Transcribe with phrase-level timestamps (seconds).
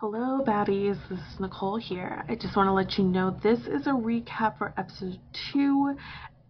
[0.00, 0.96] Hello, baddies.
[1.10, 2.24] This is Nicole here.
[2.26, 5.20] I just want to let you know this is a recap for episode
[5.52, 5.94] two.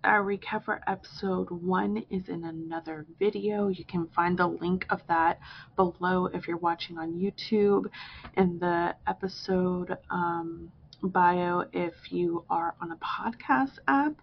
[0.05, 3.67] Our recap for episode one is in another video.
[3.67, 5.41] You can find the link of that
[5.75, 7.87] below if you're watching on YouTube,
[8.37, 10.71] in the episode um,
[11.03, 14.15] bio if you are on a podcast app.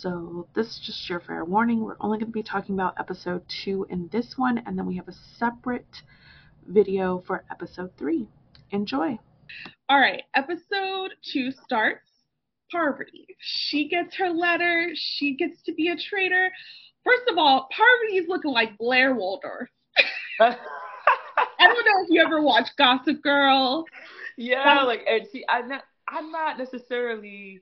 [0.00, 1.84] So, this is just your fair warning.
[1.84, 4.96] We're only going to be talking about episode two in this one, and then we
[4.96, 6.02] have a separate
[6.66, 8.26] video for episode three.
[8.70, 9.18] Enjoy.
[9.88, 12.06] All right, episode two starts.
[12.70, 13.26] Parvati.
[13.40, 14.90] She gets her letter.
[14.94, 16.50] She gets to be a traitor.
[17.04, 19.68] First of all, Parvati's looking like Blair Waldorf.
[20.40, 20.56] I
[21.58, 23.84] don't know if you ever watched Gossip Girl.
[24.36, 27.60] Yeah, um, like and see, I'm not, I'm not necessarily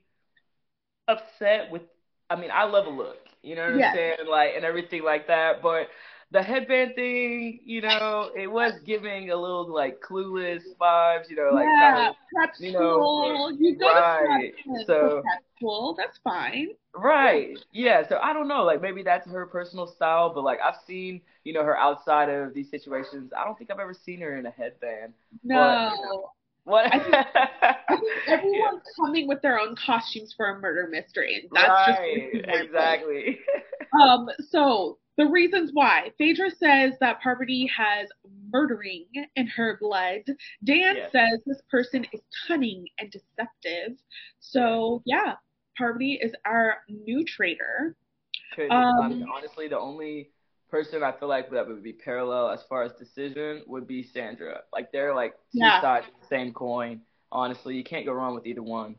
[1.07, 1.81] upset with.
[2.29, 5.27] I mean, I love a look, you know what I'm saying, like and everything like
[5.27, 5.63] that.
[5.63, 5.87] But
[6.31, 11.49] the headband thing, you know, it was giving a little like clueless vibes, you know,
[11.53, 13.51] like yeah, kind of, that's you know, cool.
[13.59, 14.53] You right.
[14.85, 15.95] so that's cool.
[15.97, 16.69] That's fine.
[16.95, 17.57] Right.
[17.71, 18.07] Yeah.
[18.07, 18.63] So I don't know.
[18.63, 22.53] Like maybe that's her personal style, but like I've seen, you know, her outside of
[22.53, 23.31] these situations.
[23.35, 25.13] I don't think I've ever seen her in a headband.
[25.43, 25.55] No.
[25.55, 26.31] But, you know,
[26.65, 26.93] what?
[26.93, 29.03] I think, I think everyone's yeah.
[29.03, 32.31] coming with their own costumes for a murder mystery, and that's right.
[32.31, 33.39] just exactly.
[33.99, 34.29] um.
[34.51, 36.11] So the reasons why.
[36.17, 38.07] Phaedra says that Parvati has
[38.49, 40.21] murdering in her blood.
[40.63, 41.11] Dan yes.
[41.11, 43.97] says this person is cunning and deceptive.
[44.39, 45.33] So yeah,
[45.77, 47.97] Parvati is our new traitor.
[48.71, 50.31] Um, honestly, the only
[50.71, 54.61] person I feel like that would be parallel as far as decision would be Sandra.
[54.71, 55.81] Like they're like two yeah.
[55.81, 57.01] sides of the same coin.
[57.29, 58.95] Honestly, you can't go wrong with either one.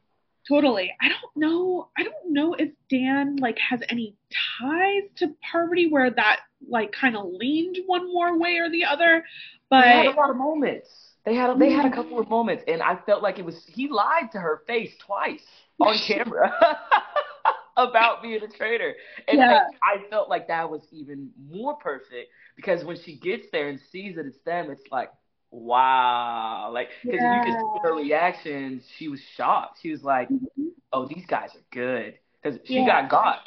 [0.49, 0.93] Totally.
[1.01, 1.89] I don't know.
[1.97, 4.17] I don't know if Dan like has any
[4.61, 9.25] ties to Parvati where that like kind of leaned one more way or the other.
[9.69, 10.89] But they had a lot of moments.
[11.25, 13.63] They had a, they had a couple of moments, and I felt like it was
[13.67, 15.43] he lied to her face twice
[15.81, 16.51] on camera
[17.77, 18.95] about being a traitor,
[19.29, 19.61] and yeah.
[19.83, 23.79] I, I felt like that was even more perfect because when she gets there and
[23.93, 25.11] sees that it's them, it's like
[25.51, 26.71] wow.
[26.73, 27.45] Like, because yeah.
[27.45, 28.83] you could see her reaction.
[28.99, 29.79] She was shocked.
[29.83, 30.69] She was like, mm-hmm.
[30.93, 32.15] oh, these guys are good.
[32.43, 32.87] Because she yeah.
[32.87, 33.39] got got.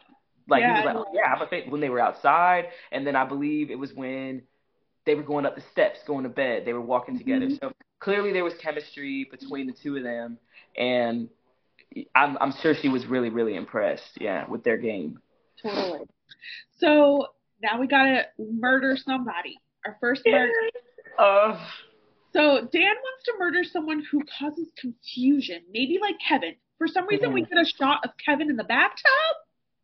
[0.47, 2.66] Like, yeah, he was like, oh, yeah, I think when they were outside.
[2.92, 4.44] And then I believe it was when
[5.06, 6.63] they were going up the steps, going to bed.
[6.66, 7.46] They were walking together.
[7.46, 7.56] Mm-hmm.
[7.62, 10.38] So clearly there was chemistry between the two of them.
[10.78, 11.30] And
[12.16, 15.19] I'm, I'm sure she was really, really impressed, yeah, with their game.
[15.62, 16.02] Totally.
[16.80, 17.28] So
[17.62, 19.59] now we got to murder somebody.
[19.86, 20.52] Our first murder.
[21.18, 21.59] Uh,
[22.35, 26.55] so Dan wants to murder someone who causes confusion, maybe like Kevin.
[26.77, 27.35] For some reason, mm-hmm.
[27.35, 29.01] we get a shot of Kevin in the bathtub.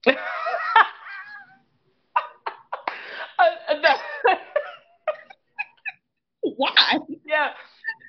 [3.40, 4.36] Uh, uh,
[6.58, 7.00] Why?
[7.26, 7.52] Yeah,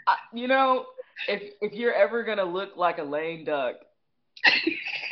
[0.09, 0.87] uh, you know,
[1.29, 3.77] if if you're ever gonna look like a lame duck,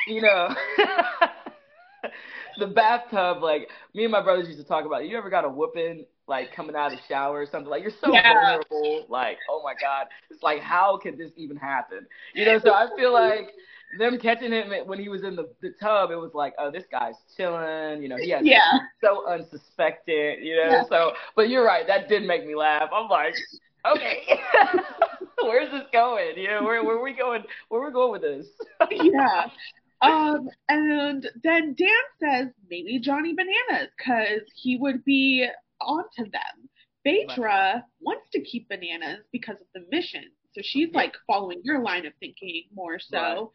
[0.07, 0.49] you know,
[2.59, 3.43] the bathtub.
[3.43, 5.03] Like me and my brothers used to talk about.
[5.03, 5.11] It.
[5.11, 7.71] You ever got a whooping like coming out of the shower or something.
[7.71, 8.33] Like you're so yeah.
[8.33, 9.07] vulnerable.
[9.09, 10.07] Like, oh my God.
[10.31, 12.07] It's like how could this even happen?
[12.35, 13.51] You know, so I feel like
[13.99, 16.85] them catching him when he was in the, the tub, it was like, oh, this
[16.91, 18.03] guy's chilling.
[18.03, 18.79] You know, he has yeah.
[19.03, 20.45] so unsuspected.
[20.45, 20.83] You know, yeah.
[20.89, 22.91] so but you're right, that did make me laugh.
[22.95, 23.35] I'm like,
[23.87, 24.41] okay,
[25.43, 26.37] where's this going?
[26.37, 27.43] You know, where where are we going?
[27.69, 28.47] Where are we going with this?
[28.91, 29.47] yeah.
[30.01, 31.89] Um, and then Dan
[32.21, 35.49] says maybe Johnny Bananas because he would be
[35.81, 36.69] onto them.
[37.05, 40.25] Phaedra wants to keep bananas because of the mission.
[40.53, 43.19] So she's like following your line of thinking more so.
[43.19, 43.47] Right.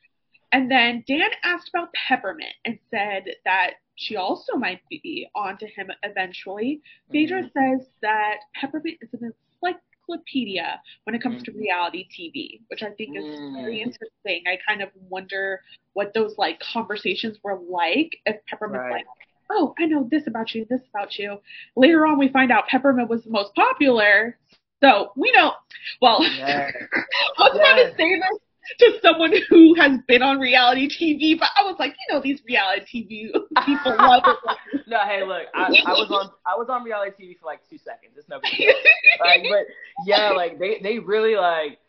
[0.54, 5.90] And then Dan asked about Peppermint and said that she also might be onto him
[6.04, 6.82] eventually.
[7.06, 7.12] Mm-hmm.
[7.12, 11.54] Phaedra says that Peppermint is an encyclopedia when it comes mm-hmm.
[11.54, 13.56] to reality TV, which I think is mm-hmm.
[13.56, 14.44] very interesting.
[14.48, 15.62] I kind of wonder
[15.94, 18.92] what those like conversations were like if Peppermint right.
[18.94, 19.06] like,
[19.50, 21.38] oh, I know this about you, this about you.
[21.76, 24.38] Later on, we find out Peppermint was the most popular.
[24.82, 25.54] So we know,
[26.02, 26.74] well, yes.
[27.38, 27.64] I was yes.
[27.64, 28.40] trying to say this
[28.80, 32.42] to someone who has been on reality TV, but I was like, you know, these
[32.48, 34.84] reality TV people love it.
[34.88, 37.78] no, hey, look, I, I, was on I was on reality TV for like two
[37.78, 38.14] seconds.
[38.18, 38.74] It's no big deal.
[39.20, 39.66] like, but
[40.06, 41.80] yeah, like they they really like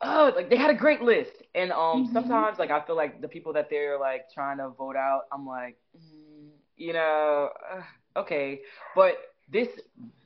[0.00, 2.12] oh like they had a great list, and um mm-hmm.
[2.12, 5.46] sometimes like I feel like the people that they're like trying to vote out, I'm
[5.46, 5.76] like.
[5.96, 6.27] Mm,
[6.78, 8.60] you know, uh, okay,
[8.94, 9.18] but
[9.50, 9.68] this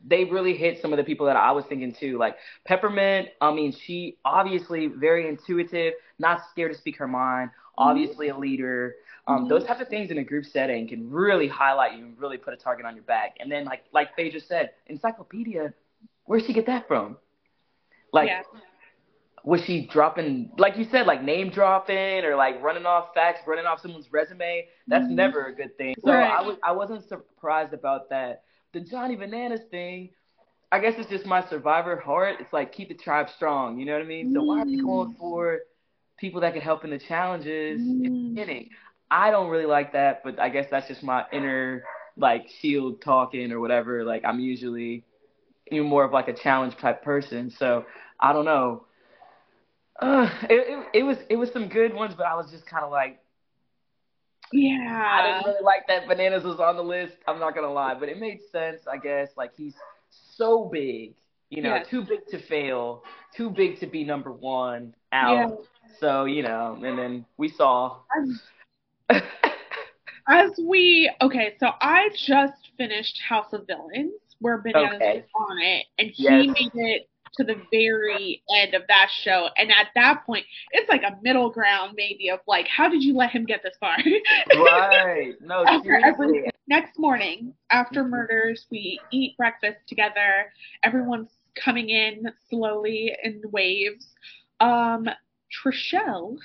[0.07, 2.19] they really hit some of the people that I was thinking too.
[2.19, 7.89] Like Peppermint, I mean, she obviously very intuitive, not scared to speak her mind, mm-hmm.
[7.89, 8.97] obviously a leader.
[9.29, 9.49] Um, mm-hmm.
[9.49, 12.53] Those types of things in a group setting can really highlight you and really put
[12.53, 13.37] a target on your back.
[13.41, 15.73] And then, like like Phaedra said, encyclopedia,
[16.25, 17.17] where'd she get that from?
[18.13, 18.43] Like, yeah.
[19.45, 23.67] Was she dropping like you said like name dropping or like running off facts running
[23.67, 25.17] off someone's resume that's mm-hmm.
[25.17, 26.31] never a good thing so right.
[26.31, 30.11] i was i wasn't surprised about that the johnny bananas thing
[30.71, 33.93] i guess it's just my survivor heart it's like keep the tribe strong you know
[33.93, 35.19] what i mean so why are you going mm.
[35.19, 35.61] for
[36.19, 37.85] people that can help in the challenges mm.
[37.85, 38.35] in the mm.
[38.35, 38.69] beginning
[39.11, 41.83] i don't really like that but i guess that's just my inner
[42.17, 45.05] like shield talking or whatever like i'm usually
[45.71, 47.85] even more of like a challenge type person so
[48.21, 48.85] i don't know
[50.01, 52.85] uh, it, it, it was it was some good ones, but I was just kind
[52.85, 53.21] of like,
[54.53, 57.17] yeah, I didn't really like that bananas was on the list.
[57.27, 59.31] I'm not gonna lie, but it made sense, I guess.
[59.37, 59.75] Like he's
[60.11, 61.15] so big,
[61.51, 61.89] you know, yes.
[61.89, 63.05] too big to fail,
[63.35, 65.51] too big to be number one out.
[65.51, 65.89] Yeah.
[66.01, 67.99] So you know, and then we saw.
[69.11, 69.23] As,
[70.29, 75.25] as we okay, so I just finished House of Villains, where Bananas okay.
[75.35, 76.47] was on it, and he yes.
[76.47, 79.49] made it to the very end of that show.
[79.57, 83.15] And at that point, it's like a middle ground maybe of like, how did you
[83.15, 83.97] let him get this far?
[84.57, 85.35] right.
[85.41, 86.45] No, seriously.
[86.67, 90.53] next morning, after murders, we eat breakfast together.
[90.83, 91.31] Everyone's
[91.63, 94.07] coming in slowly in waves.
[94.61, 95.09] Um,
[95.53, 96.39] Trishelle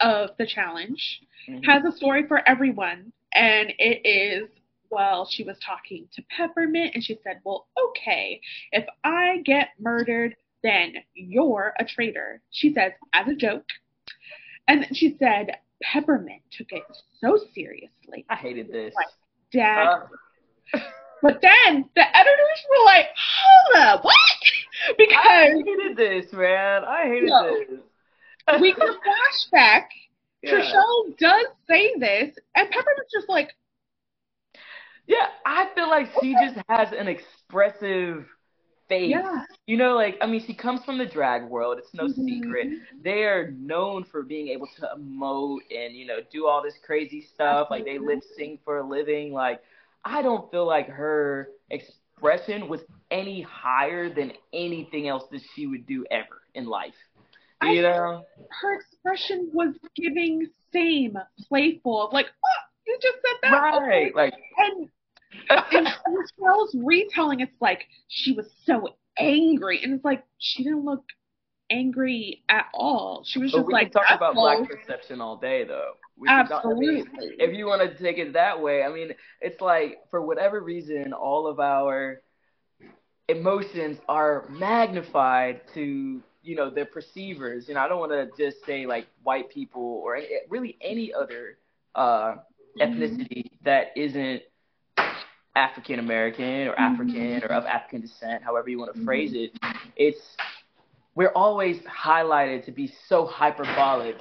[0.00, 1.62] of the challenge mm-hmm.
[1.64, 4.48] has a story for everyone, and it is
[4.90, 8.40] well, she was talking to Peppermint and she said, Well, okay,
[8.72, 12.42] if I get murdered, then you're a traitor.
[12.50, 13.64] She says, as a joke.
[14.68, 16.82] And she said, Peppermint took it
[17.20, 18.26] so seriously.
[18.28, 18.94] I hated this.
[18.94, 19.06] Like,
[19.52, 19.88] Dad.
[20.74, 20.78] Uh.
[21.22, 24.14] but then the editors were like, hold up, what?
[24.98, 26.84] because I hated this, man.
[26.84, 28.60] I hated no, this.
[28.60, 28.92] we get a
[29.54, 29.84] flashback.
[30.42, 30.52] Yeah.
[30.52, 33.50] Trishelle does say this, and Peppermint's just like,
[35.10, 38.26] yeah, I feel like she just has an expressive
[38.88, 39.10] face.
[39.10, 39.42] Yeah.
[39.66, 41.78] You know, like I mean, she comes from the drag world.
[41.78, 42.24] It's no mm-hmm.
[42.24, 42.68] secret.
[43.02, 47.26] They are known for being able to emote and you know do all this crazy
[47.34, 47.68] stuff.
[47.72, 49.32] Like they lip sync for a living.
[49.32, 49.60] Like
[50.04, 55.86] I don't feel like her expression was any higher than anything else that she would
[55.86, 56.94] do ever in life.
[57.64, 58.26] You I know,
[58.62, 61.18] her expression was giving same
[61.48, 63.82] playful, like oh, you just said that, right?
[63.82, 64.12] Okay.
[64.14, 64.88] Like and
[65.48, 71.04] and Trishelle's retelling, it's like she was so angry, and it's like she didn't look
[71.70, 73.24] angry at all.
[73.24, 73.92] She was just we like.
[73.92, 75.92] talk about black perception all day, though.
[76.16, 77.02] We Absolutely.
[77.02, 79.98] Talk, I mean, if you want to take it that way, I mean, it's like
[80.10, 82.20] for whatever reason, all of our
[83.28, 87.68] emotions are magnified to you know the perceivers.
[87.68, 91.12] You know, I don't want to just say like white people or any, really any
[91.12, 91.58] other
[91.94, 92.34] uh,
[92.78, 92.80] mm-hmm.
[92.80, 93.64] ethnicity mm-hmm.
[93.64, 94.42] that isn't
[95.56, 97.44] African American or African mm-hmm.
[97.44, 99.58] or of African descent, however you want to phrase it,
[99.96, 100.36] it's
[101.14, 104.16] we're always highlighted to be so hyperbolic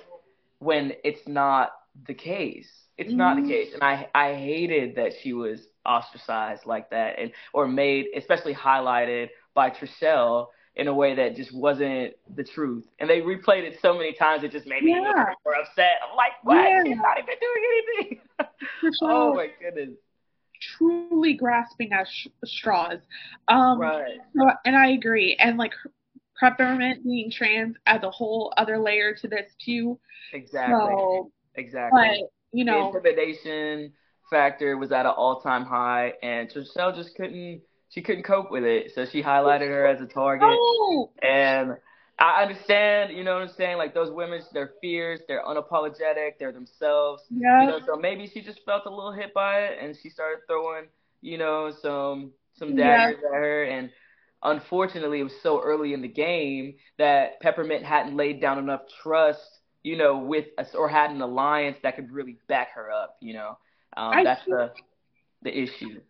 [0.60, 1.72] when it's not
[2.08, 2.70] the case.
[2.98, 3.18] It's mm-hmm.
[3.18, 3.52] not the mm-hmm.
[3.52, 8.56] case, and I I hated that she was ostracized like that, and or made especially
[8.56, 12.86] highlighted by Trishelle in a way that just wasn't the truth.
[13.00, 15.34] And they replayed it so many times it just made me yeah.
[15.46, 16.00] more upset.
[16.10, 16.56] I'm like, what?
[16.56, 16.84] Yeah.
[16.86, 17.64] She's not even doing
[18.00, 18.20] anything.
[19.04, 19.98] oh my goodness
[20.80, 23.00] truly grasping at sh- straws.
[23.48, 24.18] Um, right.
[24.36, 25.36] So, and I agree.
[25.40, 25.74] And like
[26.40, 30.00] peppermint being trans adds a whole other layer to this too.
[30.34, 30.76] Exactly.
[30.76, 32.02] So, exactly.
[32.22, 33.94] But you know, the intimidation
[34.30, 37.62] factor was at an all-time high, and Trishelle just couldn't.
[37.92, 40.48] She couldn't cope with it, so she highlighted her as a target.
[40.48, 41.12] Oh.
[41.24, 41.76] And
[42.20, 43.78] I understand, you know what I'm saying?
[43.78, 47.24] Like those women, they're fierce, they're unapologetic, they're themselves.
[47.30, 47.62] Yeah.
[47.62, 50.40] You know, so maybe she just felt a little hit by it and she started
[50.48, 50.86] throwing,
[51.22, 53.30] you know, some some daggers yeah.
[53.30, 53.90] at her and
[54.44, 59.60] unfortunately it was so early in the game that Peppermint hadn't laid down enough trust,
[59.84, 63.34] you know, with us or had an alliance that could really back her up, you
[63.34, 63.58] know.
[63.96, 64.72] Um, that's think, the
[65.44, 66.02] the issue.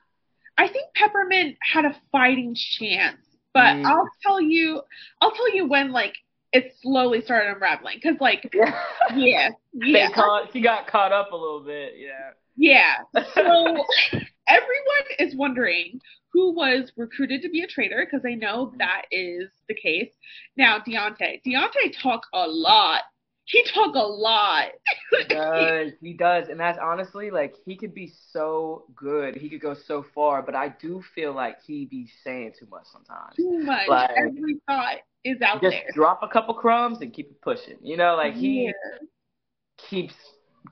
[0.57, 3.19] I think Peppermint had a fighting chance
[3.53, 3.85] but mm.
[3.85, 4.81] I'll tell you,
[5.21, 6.15] I'll tell you when like
[6.51, 8.49] it slowly started unraveling because like
[9.15, 10.09] yeah, yeah.
[10.11, 12.31] Caught, she got caught up a little bit, yeah.
[12.55, 12.95] Yeah.
[13.33, 13.85] So
[14.47, 15.99] everyone is wondering
[16.31, 20.11] who was recruited to be a traitor because I know that is the case.
[20.57, 23.01] Now Deontay, Deontay talk a lot
[23.49, 24.67] he talk a lot.
[25.11, 25.91] he does.
[26.01, 26.49] He does.
[26.49, 29.35] And that's honestly like he could be so good.
[29.35, 32.85] He could go so far, but I do feel like he be saying too much
[32.91, 33.35] sometimes.
[33.35, 33.87] Too much.
[33.87, 35.81] Like, Every thought is out just there.
[35.87, 37.77] Just drop a couple crumbs and keep it pushing.
[37.81, 39.07] You know, like he yeah.
[39.77, 40.13] keeps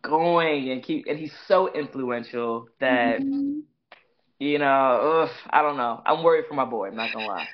[0.04, 3.62] going and keep and he's so influential that mm-hmm.
[4.38, 6.04] you know, ugh, I don't know.
[6.06, 7.48] I'm worried for my boy, I'm not gonna lie.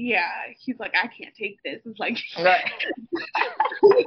[0.00, 0.28] Yeah,
[0.58, 1.80] he's like, I can't take this.
[1.84, 2.64] It's like, right.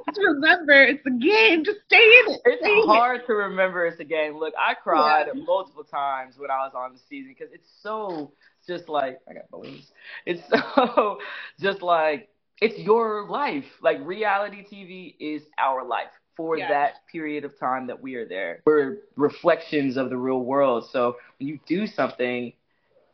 [0.05, 1.63] just remember, it's a game.
[1.63, 2.41] Just stay in it.
[2.45, 3.27] It's stay hard it.
[3.27, 4.37] to remember it's a game.
[4.37, 5.41] Look, I cried yeah.
[5.45, 8.31] multiple times when I was on the season because it's so
[8.67, 9.91] just like I got balloons.
[10.25, 10.41] It's
[10.75, 11.19] so
[11.59, 13.65] just like it's your life.
[13.81, 16.69] Like reality TV is our life for yeah.
[16.69, 18.61] that period of time that we are there.
[18.65, 20.89] We're reflections of the real world.
[20.91, 22.53] So when you do something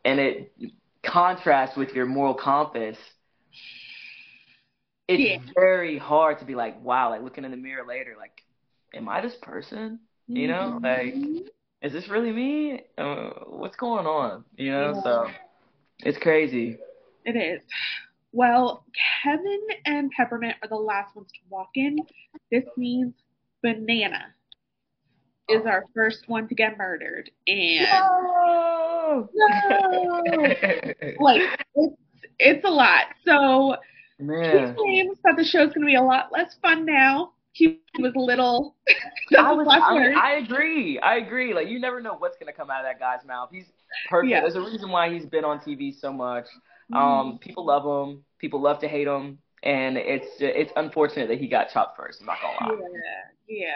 [0.04, 0.52] and it
[1.04, 2.96] contrasts with your moral compass,
[5.08, 5.52] it's yeah.
[5.54, 8.42] very hard to be like, wow, like looking in the mirror later, like,
[8.94, 10.00] am I this person?
[10.28, 10.84] You know, mm-hmm.
[10.84, 11.48] like,
[11.82, 12.82] is this really me?
[12.96, 14.44] Uh, what's going on?
[14.56, 15.02] You know, yeah.
[15.02, 15.26] so
[16.00, 16.78] it's crazy.
[17.24, 17.60] It is.
[18.32, 18.84] Well,
[19.24, 21.98] Kevin and Peppermint are the last ones to walk in.
[22.52, 23.14] This means
[23.62, 24.26] Banana
[25.48, 28.89] is our first one to get murdered, and no,
[29.32, 30.22] no,
[31.20, 31.42] like
[31.74, 31.96] it's
[32.38, 33.06] it's a lot.
[33.24, 33.76] So
[34.18, 34.68] Man.
[34.68, 37.32] he claims that the show's going to be a lot less fun now.
[37.52, 38.76] He was little.
[39.38, 39.66] I was.
[39.68, 40.98] I, I, agree.
[41.00, 41.52] I agree.
[41.52, 43.48] Like you never know what's going to come out of that guy's mouth.
[43.52, 43.66] He's
[44.08, 44.30] perfect.
[44.30, 44.40] Yeah.
[44.40, 46.46] There's a reason why he's been on TV so much.
[46.92, 47.40] Um, mm.
[47.40, 48.24] people love him.
[48.38, 52.20] People love to hate him, and it's it's unfortunate that he got chopped first.
[52.20, 52.88] I'm not gonna lie.
[53.48, 53.66] Yeah,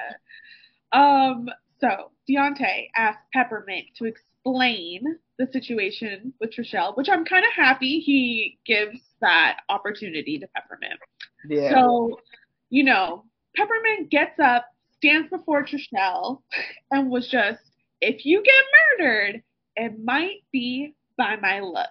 [0.92, 1.30] yeah.
[1.30, 1.48] Um,
[1.80, 4.06] so Deontay asked Peppermint to
[4.44, 10.46] explain the situation with Trishelle, which I'm kind of happy he gives that opportunity to
[10.54, 11.00] Peppermint.
[11.48, 11.70] Yeah.
[11.70, 12.20] So,
[12.70, 13.24] you know,
[13.56, 16.42] Peppermint gets up, stands before Trishelle,
[16.90, 17.60] and was just,
[18.00, 18.64] if you get
[18.98, 19.42] murdered,
[19.76, 21.88] it might be by my look,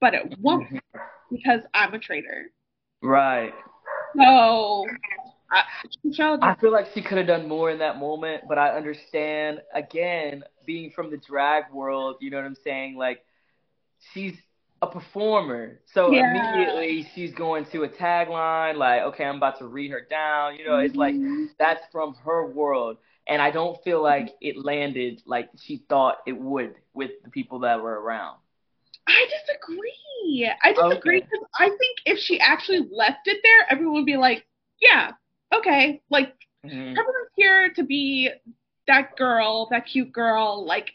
[0.00, 0.98] but it won't mm-hmm.
[1.30, 2.50] because I'm a traitor.
[3.02, 3.52] Right.
[4.16, 4.86] So
[5.54, 5.62] I,
[6.42, 10.42] I feel like she could have done more in that moment, but I understand again,
[10.66, 12.96] being from the drag world, you know what I'm saying?
[12.96, 13.24] Like
[14.12, 14.34] she's
[14.82, 15.80] a performer.
[15.92, 16.30] So yeah.
[16.30, 20.56] immediately she's going to a tagline like, okay, I'm about to read her down.
[20.56, 20.86] You know, mm-hmm.
[20.86, 21.46] it's like mm-hmm.
[21.58, 22.98] that's from her world.
[23.26, 27.60] And I don't feel like it landed like she thought it would with the people
[27.60, 28.38] that were around.
[29.06, 30.50] I disagree.
[30.62, 31.64] I disagree because okay.
[31.64, 34.46] I think if she actually left it there, everyone would be like,
[34.80, 35.12] yeah,
[35.58, 36.34] okay, like
[36.64, 36.76] mm-hmm.
[36.78, 38.30] everyone's here to be
[38.86, 40.64] that girl, that cute girl.
[40.66, 40.90] Like,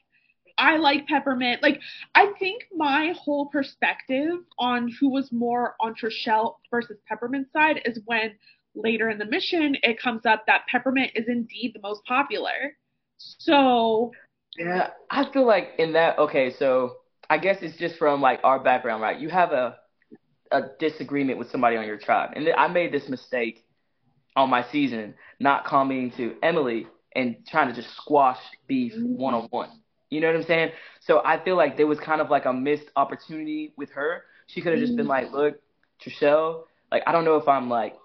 [0.57, 1.63] I like Peppermint.
[1.63, 1.79] Like,
[2.15, 7.99] I think my whole perspective on who was more on Trishelle versus Peppermint side is
[8.05, 8.33] when
[8.75, 12.75] later in the mission it comes up that Peppermint is indeed the most popular.
[13.17, 14.11] So.
[14.57, 16.97] Yeah, I feel like in that, okay, so
[17.29, 19.19] I guess it's just from like our background, right?
[19.19, 19.77] You have a
[20.51, 23.65] a disagreement with somebody on your tribe, and I made this mistake
[24.39, 29.47] on my season, not coming to Emily and trying to just squash beef one on
[29.49, 29.69] one.
[30.09, 30.71] You know what I'm saying?
[31.01, 34.23] So I feel like there was kind of like a missed opportunity with her.
[34.47, 35.59] She could have just been like, look,
[36.03, 37.95] Trishelle, like I don't know if I'm like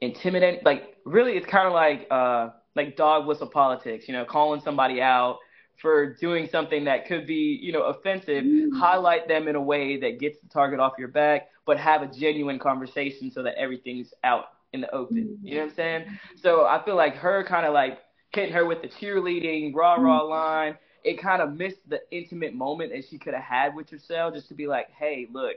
[0.00, 0.60] intimidating.
[0.64, 4.08] Like really, it's kind of like uh like dog whistle politics.
[4.08, 5.38] You know, calling somebody out
[5.80, 8.68] for doing something that could be, you know, offensive, mm.
[8.78, 12.06] highlight them in a way that gets the target off your back, but have a
[12.06, 15.38] genuine conversation so that everything's out in the open.
[15.42, 16.04] You know what I'm saying?
[16.42, 18.00] So I feel like her kind of like
[18.34, 20.30] hitting her with the cheerleading, rah rah mm-hmm.
[20.30, 20.78] line.
[21.04, 24.48] It kind of missed the intimate moment that she could have had with herself, just
[24.48, 25.56] to be like, hey, look,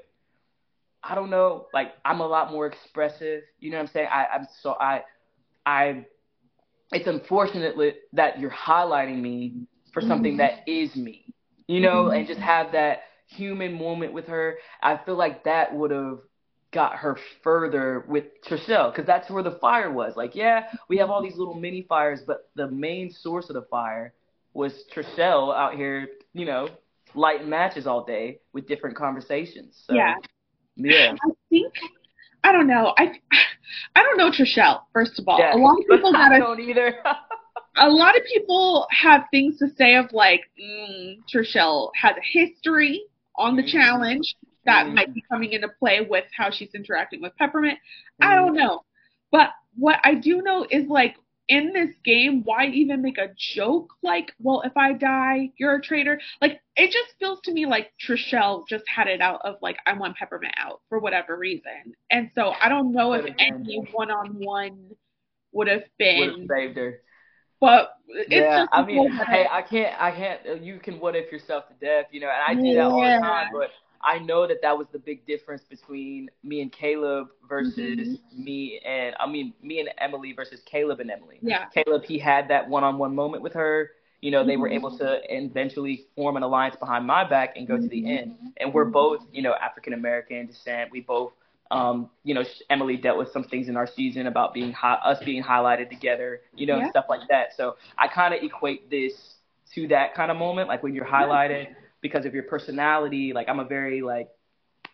[1.04, 3.44] I don't know, like I'm a lot more expressive.
[3.60, 4.08] You know what I'm saying?
[4.12, 5.04] I, I'm so I,
[5.66, 6.06] I.
[6.92, 7.76] It's unfortunate
[8.14, 10.56] that you're highlighting me for something mm-hmm.
[10.56, 11.34] that is me.
[11.68, 12.18] You know, mm-hmm.
[12.18, 14.58] and just have that human moment with her.
[14.82, 16.20] I feel like that would have
[16.72, 20.16] got her further with Trishelle because that's where the fire was.
[20.16, 23.66] Like, yeah, we have all these little mini fires, but the main source of the
[23.70, 24.14] fire
[24.54, 26.70] was Trishelle out here, you know,
[27.16, 29.84] lighting matches all day with different conversations.
[29.88, 30.16] So, yeah.
[30.76, 31.14] Yeah.
[31.14, 31.74] I think
[32.44, 32.94] I don't know.
[32.98, 33.14] I
[33.96, 34.82] I don't know Trishelle.
[34.94, 35.56] First of all, yeah.
[35.56, 36.96] a lot of people I don't either.
[37.78, 43.04] a lot of people have things to say of like mm, Trishelle has a history
[43.36, 43.78] on the mm-hmm.
[43.78, 44.36] challenge
[44.68, 44.94] that mm.
[44.94, 47.80] might be coming into play with how she's interacting with Peppermint.
[48.22, 48.28] Mm.
[48.28, 48.84] I don't know.
[49.32, 51.16] But what I do know is like
[51.48, 55.82] in this game, why even make a joke like, well, if I die, you're a
[55.82, 56.20] traitor?
[56.42, 59.94] Like, it just feels to me like Trishelle just had it out of like, I
[59.94, 61.96] want Peppermint out for whatever reason.
[62.12, 64.92] And so I don't know if any one on one
[65.54, 66.48] would have been.
[66.50, 67.02] Saved her.
[67.60, 67.94] But
[68.28, 70.64] yeah, I mean, hey, I can't, I can't.
[70.64, 73.20] You can what if yourself to death, you know, and I do that all the
[73.20, 73.48] time.
[73.52, 73.72] But
[74.08, 77.76] I know that that was the big difference between me and Caleb versus
[78.08, 78.44] mm-hmm.
[78.44, 81.40] me and I mean me and Emily versus Caleb and Emily.
[81.42, 81.66] Yeah.
[81.66, 83.92] Caleb he had that one-on-one moment with her.
[84.22, 84.62] You know, they mm-hmm.
[84.62, 87.84] were able to eventually form an alliance behind my back and go mm-hmm.
[87.84, 88.32] to the end.
[88.32, 88.48] Mm-hmm.
[88.62, 90.90] And we're both, you know, African American descent.
[90.90, 91.34] We both
[91.70, 95.22] um, you know, Emily dealt with some things in our season about being hi- us
[95.26, 96.84] being highlighted together, you know, yeah.
[96.84, 97.50] and stuff like that.
[97.58, 99.12] So I kind of equate this
[99.76, 101.76] to that kind of moment, like when you're highlighted
[102.08, 103.34] because of your personality.
[103.34, 104.30] Like I'm a very like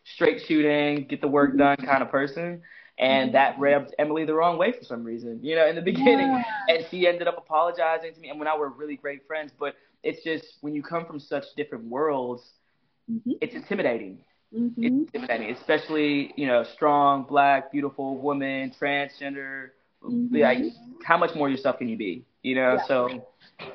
[0.04, 2.62] straight shooting, get the work done kind of person.
[3.00, 6.28] And that rubbed Emily the wrong way for some reason, you know, in the beginning.
[6.28, 6.44] Yeah.
[6.70, 8.30] And she ended up apologizing to me.
[8.30, 11.46] And when I were really great friends, but it's just when you come from such
[11.58, 12.44] different worlds,
[13.12, 13.32] mm-hmm.
[13.42, 14.20] it's intimidating.
[14.56, 14.84] Mm-hmm.
[14.84, 19.70] It's intimidating, especially you know, strong, black, beautiful woman, transgender.
[20.04, 20.36] Mm-hmm.
[20.36, 20.60] Like,
[21.04, 22.26] how much more yourself can you be?
[22.44, 22.88] You know, yeah.
[22.88, 23.26] so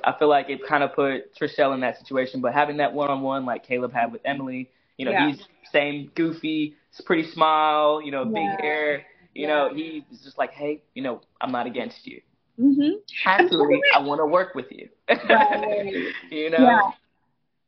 [0.05, 2.41] I feel like it kind of put Trishelle in that situation.
[2.41, 5.31] But having that one-on-one like Caleb had with Emily, you know, yeah.
[5.31, 8.31] he's same goofy, pretty smile, you know, yeah.
[8.53, 9.07] big hair.
[9.35, 12.21] You know, he's just like, hey, you know, I'm not against you.
[12.59, 12.99] Mm-hmm.
[13.25, 14.89] Absolutely, I want to work with you.
[15.09, 16.13] Right.
[16.31, 16.59] you know.
[16.59, 16.91] Yeah.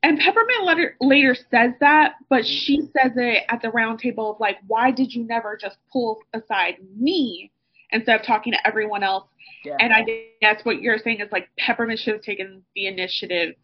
[0.02, 2.86] And Peppermint later, later says that, but she mm-hmm.
[2.86, 6.76] says it at the round table of like, why did you never just pull aside
[6.96, 7.52] me
[7.92, 9.24] instead of talking to everyone else?
[9.64, 9.76] Yeah.
[9.80, 10.04] And I
[10.40, 13.54] guess what you're saying is like Peppermint should have taken the initiative.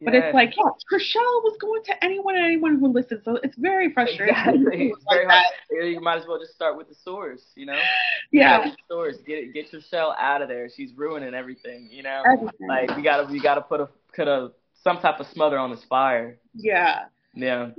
[0.00, 3.56] But it's like, yeah, Trishelle was going to anyone and anyone who listens, so it's
[3.58, 4.28] very frustrating.
[4.28, 4.92] Exactly.
[4.94, 5.44] It's very hard.
[5.70, 7.78] You might as well just start with the source, you know?
[8.30, 8.62] Yeah.
[8.62, 9.16] The source.
[9.26, 10.68] Get get Trishelle out of there.
[10.68, 12.22] She's ruining everything, you know?
[12.30, 12.68] Everything.
[12.68, 14.52] Like we gotta we gotta put a put a
[14.84, 16.38] some type of smother on this fire.
[16.54, 17.06] Yeah.
[17.34, 17.70] Yeah.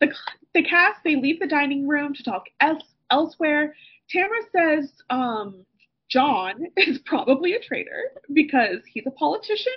[0.00, 0.14] The,
[0.54, 3.74] the cast they leave the dining room to talk else, elsewhere.
[4.14, 5.64] Tamra says um,
[6.08, 9.72] John is probably a traitor because he's a politician,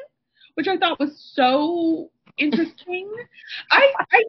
[0.56, 3.12] which I thought was so interesting.
[3.72, 4.22] I, I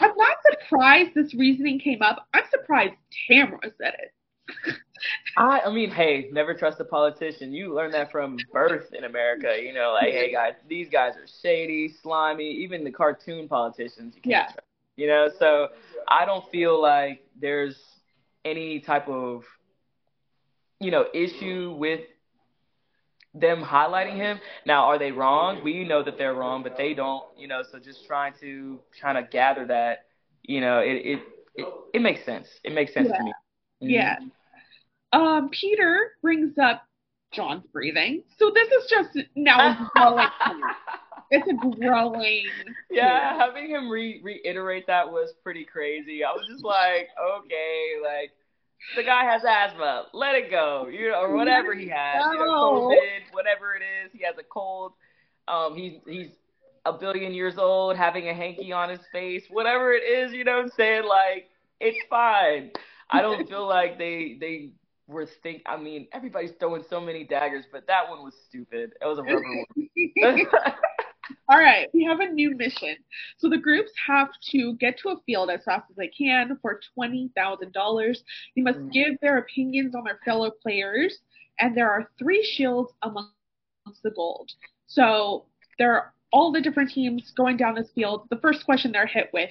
[0.00, 2.26] I'm not surprised this reasoning came up.
[2.34, 2.94] I'm surprised
[3.30, 4.12] Tamra said it.
[5.36, 7.52] I, I mean, hey, never trust a politician.
[7.52, 9.56] You learn that from birth in America.
[9.60, 12.50] You know, like, hey guys, these guys are shady, slimy.
[12.50, 14.44] Even the cartoon politicians, you can't yeah.
[14.44, 14.60] trust.
[14.96, 15.68] You know, so
[16.08, 17.76] I don't feel like there's
[18.44, 19.44] any type of,
[20.80, 22.00] you know, issue with
[23.34, 24.40] them highlighting him.
[24.66, 25.62] Now, are they wrong?
[25.64, 27.24] We know that they're wrong, but they don't.
[27.36, 30.06] You know, so just trying to kind of gather that,
[30.42, 31.20] you know, it it
[31.54, 32.48] it, it makes sense.
[32.64, 33.16] It makes sense yeah.
[33.16, 33.32] to me.
[33.82, 33.90] Mm-hmm.
[33.90, 34.16] Yeah.
[35.12, 36.84] Um, Peter brings up
[37.32, 38.24] John's breathing.
[38.38, 39.90] So this is just now.
[41.32, 42.44] it's a growing.
[42.90, 46.22] Yeah, having him re- reiterate that was pretty crazy.
[46.22, 48.32] I was just like, okay, like
[48.96, 50.06] the guy has asthma.
[50.12, 54.12] Let it go, you know, or whatever he has, you know, COVID, whatever it is.
[54.12, 54.92] He has a cold.
[55.48, 56.28] Um, he's he's
[56.84, 60.32] a billion years old, having a hanky on his face, whatever it is.
[60.32, 61.04] You know what I'm saying?
[61.08, 61.48] Like,
[61.80, 62.72] it's fine.
[63.10, 64.72] I don't feel like they they
[65.06, 65.62] were think.
[65.64, 68.92] I mean, everybody's throwing so many daggers, but that one was stupid.
[69.00, 70.46] It was a rubber one.
[71.48, 72.96] All right, we have a new mission.
[73.38, 76.80] So the groups have to get to a field as fast as they can for
[76.94, 78.22] twenty thousand dollars.
[78.56, 78.92] They must mm.
[78.92, 81.18] give their opinions on their fellow players,
[81.58, 83.32] and there are three shields amongst
[84.02, 84.50] the gold.
[84.86, 85.46] So
[85.78, 88.26] there are all the different teams going down this field.
[88.30, 89.50] The first question they're hit with: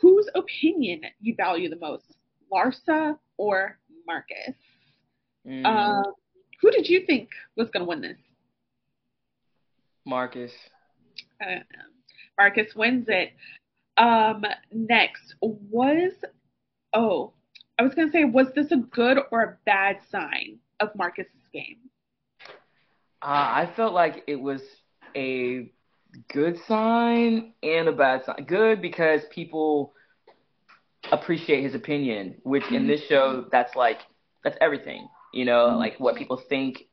[0.00, 2.04] Whose opinion you value the most,
[2.52, 4.54] Larsa or Marcus?
[5.46, 5.64] Mm.
[5.64, 6.10] Uh,
[6.60, 8.18] who did you think was going to win this?
[10.04, 10.52] Marcus.
[11.40, 11.60] Uh,
[12.38, 13.32] Marcus wins it.
[13.96, 16.12] Um, next was
[16.92, 17.32] oh,
[17.78, 21.78] I was gonna say, was this a good or a bad sign of Marcus's game?
[23.22, 24.62] Uh, I felt like it was
[25.16, 25.72] a
[26.32, 28.44] good sign and a bad sign.
[28.46, 29.94] Good because people
[31.10, 34.00] appreciate his opinion, which in this show that's like
[34.44, 36.88] that's everything you know, like what people think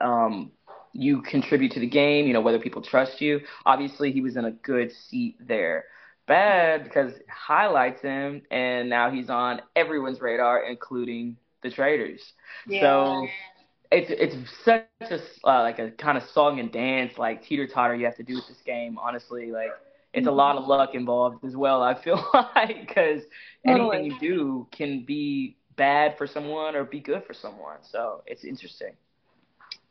[0.00, 0.52] um,
[0.98, 3.40] you contribute to the game, you know, whether people trust you.
[3.64, 5.84] Obviously, he was in a good seat there.
[6.26, 12.20] Bad because highlights him, and now he's on everyone's radar, including the traitors.
[12.66, 12.80] Yeah.
[12.80, 13.28] So
[13.90, 17.94] it's it's such a uh, like a kind of song and dance, like teeter totter
[17.94, 18.98] you have to do with this game.
[18.98, 19.70] Honestly, like
[20.12, 21.82] it's a lot of luck involved as well.
[21.82, 23.22] I feel like because
[23.64, 27.78] anything you do can be bad for someone or be good for someone.
[27.82, 28.92] So it's interesting.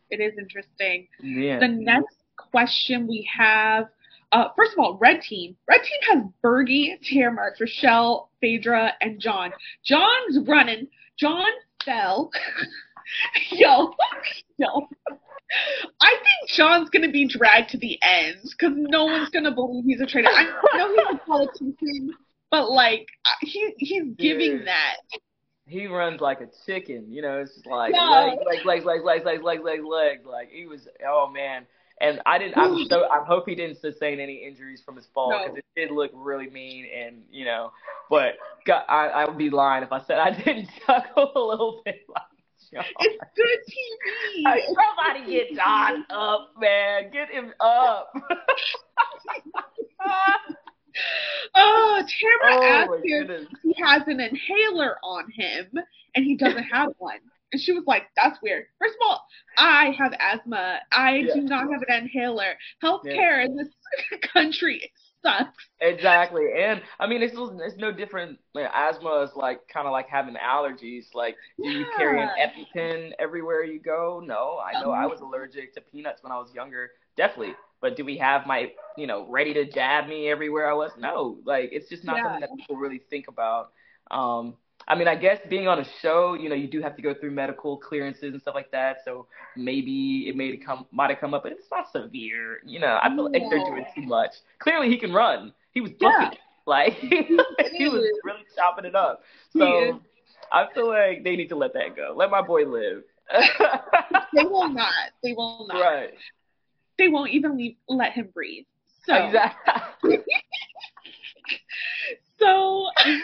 [0.10, 1.08] It is interesting.
[1.22, 1.60] Yeah.
[1.60, 3.90] The next question we have,
[4.32, 5.56] uh, first of all, red team.
[5.68, 9.52] Red team has Bergie, Tamra, Rochelle, Phaedra, and John.
[9.84, 10.88] John's running.
[11.18, 11.50] John
[11.84, 12.32] fell.
[13.52, 13.94] yo,
[14.58, 14.88] yo.
[16.02, 20.02] I think John's gonna be dragged to the end because no one's gonna believe he's
[20.02, 20.30] a traitor.
[20.30, 20.44] I
[20.78, 22.14] know he's a politician,
[22.52, 23.08] but like
[23.42, 24.98] he he's giving that
[25.68, 27.06] he runs like a chicken.
[27.10, 28.38] You know, it's just like no.
[28.46, 30.20] leg, leg, leg, leg, leg, leg, leg, leg, leg.
[30.26, 30.88] Like he was.
[31.06, 31.66] Oh man.
[32.00, 32.58] And I didn't.
[32.58, 33.08] I'm so.
[33.10, 35.58] I hope he didn't sustain any injuries from his fall because No.
[35.58, 36.86] it did look really mean.
[36.96, 37.72] And you know,
[38.10, 41.82] but God, I I would be lying if I said I didn't chuckle a little
[41.84, 42.24] bit like
[42.72, 42.86] John.
[43.00, 43.74] It's good TV.
[44.44, 47.10] Like, somebody get John up, man.
[47.12, 48.14] Get him up.
[51.56, 53.48] Oh, Tamra oh asked him goodness.
[53.64, 55.68] he has an inhaler on him,
[56.16, 57.20] and he doesn't have one.
[57.54, 59.26] And she was like, "That's weird." First of all,
[59.58, 60.80] I have asthma.
[60.92, 61.34] I Yeah.
[61.34, 62.56] do not have an inhaler.
[62.84, 63.70] Healthcare in this
[64.34, 64.92] country
[65.24, 65.70] sucks.
[65.80, 68.40] Exactly, and I mean it's it's no different.
[68.54, 71.14] Like, asthma is like kind of like having allergies.
[71.14, 72.48] Like, do you carry an Yeah.
[72.48, 74.22] EpiPen everywhere you go?
[74.26, 77.56] No, I know I was allergic to peanuts when I was younger, definitely.
[77.82, 80.92] But do we have my you know ready to jab me everywhere I was?
[80.98, 82.24] No, like it's just not Yeah.
[82.24, 83.72] something that people really think about.
[84.12, 84.56] Um,
[84.88, 87.14] I mean, I guess being on a show, you know, you do have to go
[87.14, 88.98] through medical clearances and stuff like that.
[89.04, 92.60] So maybe it may come might have come up, but it's not severe.
[92.66, 94.34] You know, I feel like they're doing too much.
[94.60, 95.54] Clearly, he can run.
[95.74, 95.92] He was.
[96.00, 96.32] Yeah.
[96.68, 99.22] Like he was really chopping it up.
[99.58, 100.02] So
[100.52, 102.14] I feel like they need to let that go.
[102.14, 103.04] Let my boy live.
[104.34, 104.94] They will not.
[105.24, 105.80] They will not.
[105.82, 106.14] right.
[106.98, 108.66] They won't even leave, let him breathe.
[109.06, 110.20] So, Exactly.
[112.40, 112.88] so,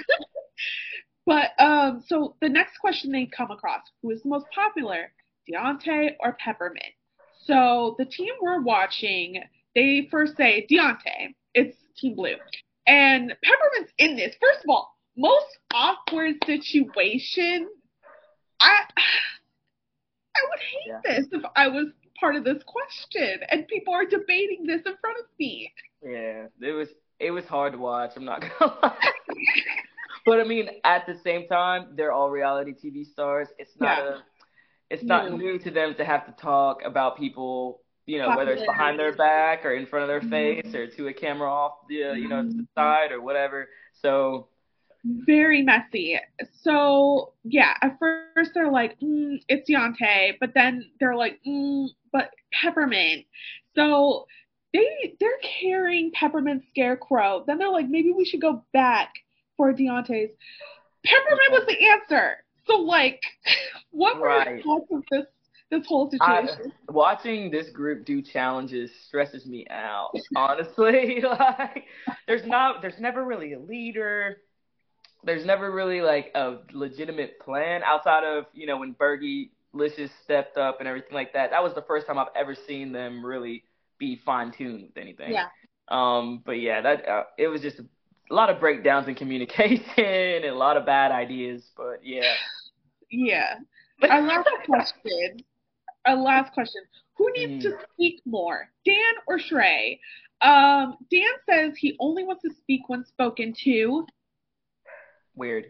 [1.25, 5.11] but um, so the next question they come across: Who is the most popular,
[5.49, 6.93] Deontay or Peppermint?
[7.45, 9.43] So the team we're watching,
[9.75, 11.35] they first say Deontay.
[11.53, 12.35] It's Team Blue,
[12.87, 14.35] and Peppermint's in this.
[14.41, 17.67] First of all, most awkward situation.
[18.61, 18.79] I
[20.35, 20.99] I would hate Yeah.
[21.03, 21.87] this if I was
[22.23, 25.73] part of this question and people are debating this in front of me.
[26.03, 28.11] Yeah, it was it was hard to watch.
[28.15, 29.11] I'm not gonna lie.
[30.25, 33.49] but I mean, at the same time, they're all reality TV stars.
[33.57, 34.03] It's not Yeah.
[34.03, 34.17] a,
[34.89, 35.37] it's not No.
[35.37, 37.81] new to them to have to talk about people.
[38.05, 40.29] You know, whether it's behind their back or in front of their Mhm.
[40.29, 43.69] face or to a camera off the you know to the side or whatever.
[43.93, 44.47] So
[45.05, 46.19] Very messy.
[46.63, 52.29] So yeah, at first they're like, mm, it's Deontay, but then they're like, mm, but
[52.53, 53.25] Peppermint.
[53.75, 54.27] So
[54.73, 57.43] they they're carrying Peppermint Scarecrow.
[57.45, 59.09] Then they're like, maybe we should go back
[59.57, 60.31] for Deontay's.
[61.05, 62.37] Peppermint was the answer.
[62.65, 63.21] So like,
[63.91, 64.47] what were Right.
[64.55, 65.25] your thoughts of this
[65.71, 66.71] this whole I, situation?
[66.89, 70.11] watching this group do challenges stresses me out.
[70.35, 71.85] Honestly, like
[72.27, 74.37] there's not, there's never really a leader.
[75.25, 80.57] There's never really like a legitimate plan outside of you know when Bergie Licious stepped
[80.57, 81.51] up and everything like that.
[81.51, 83.63] That was the first time I've ever seen them really
[83.99, 85.33] be fine tuned with anything.
[85.33, 85.47] Yeah.
[85.87, 87.85] Um, but yeah, that uh, it was just a,
[88.29, 91.63] lot of breakdowns in communication and a lot of bad ideas.
[91.75, 92.33] But yeah.
[93.15, 93.59] Yeah.
[94.09, 95.37] Our last question.
[96.07, 96.81] Our last question.
[97.17, 99.99] Who needs to speak more, Dan or Shrey?
[100.41, 104.07] Um, Dan says he only wants to speak when spoken to.
[105.35, 105.65] Weird.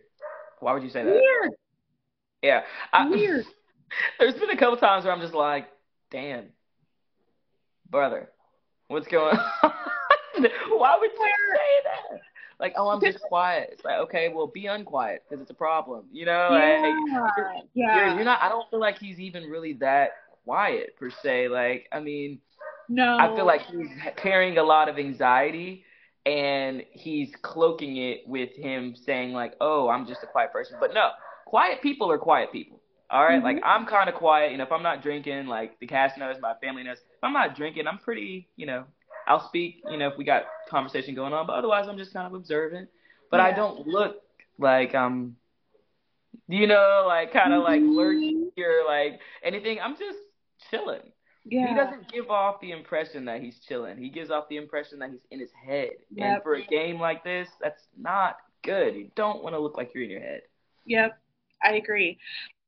[0.61, 1.13] Why would you say that?
[1.13, 1.51] Weird.
[2.41, 2.61] Yeah.
[2.93, 3.45] I, Weird.
[4.19, 5.67] There's been a couple times where I'm just like,
[6.11, 6.49] Dan,
[7.89, 8.29] brother,
[8.87, 9.73] what's going on?
[10.69, 11.17] Why would you
[11.53, 12.19] say that?
[12.59, 13.69] Like, oh, I'm just quiet.
[13.73, 16.05] It's like, okay, well, be unquiet because it's a problem.
[16.11, 17.31] You know, like, Yeah.
[17.35, 18.15] you're, Yeah.
[18.15, 18.41] you're not.
[18.41, 20.11] I don't feel like he's even really that
[20.45, 21.49] quiet per se.
[21.49, 22.39] Like, I mean,
[22.89, 23.17] No.
[23.19, 25.85] I feel like he's carrying a lot of anxiety
[26.25, 30.93] and he's cloaking it with him saying like, "Oh, I'm just a quiet person." But
[30.93, 31.09] no,
[31.45, 32.81] quiet people are quiet people.
[33.09, 33.39] All right?
[33.39, 33.43] Mhm.
[33.43, 36.37] like I'm kind of quiet, you know, if I'm not drinking, like the cast knows,
[36.41, 36.97] my family knows.
[36.97, 38.85] If I'm not drinking, I'm pretty, you know,
[39.27, 42.27] I'll speak, you know, if we got conversation going on, but otherwise I'm just kind
[42.27, 42.89] of observant.
[43.29, 44.21] But I don't look
[44.57, 45.37] like I'm
[46.47, 47.95] you know, like kind of like Mhm.
[47.95, 49.79] lurking or like anything.
[49.79, 50.19] I'm just
[50.69, 51.11] chilling.
[51.45, 51.67] yeah.
[51.67, 53.97] He doesn't give off the impression that he's chilling.
[53.97, 55.91] He gives off the impression that he's in his head.
[56.17, 58.95] And for a game like this, that's not good.
[58.95, 60.41] You don't want to look like you're in your head.
[60.85, 61.19] Yep.
[61.63, 62.17] I agree.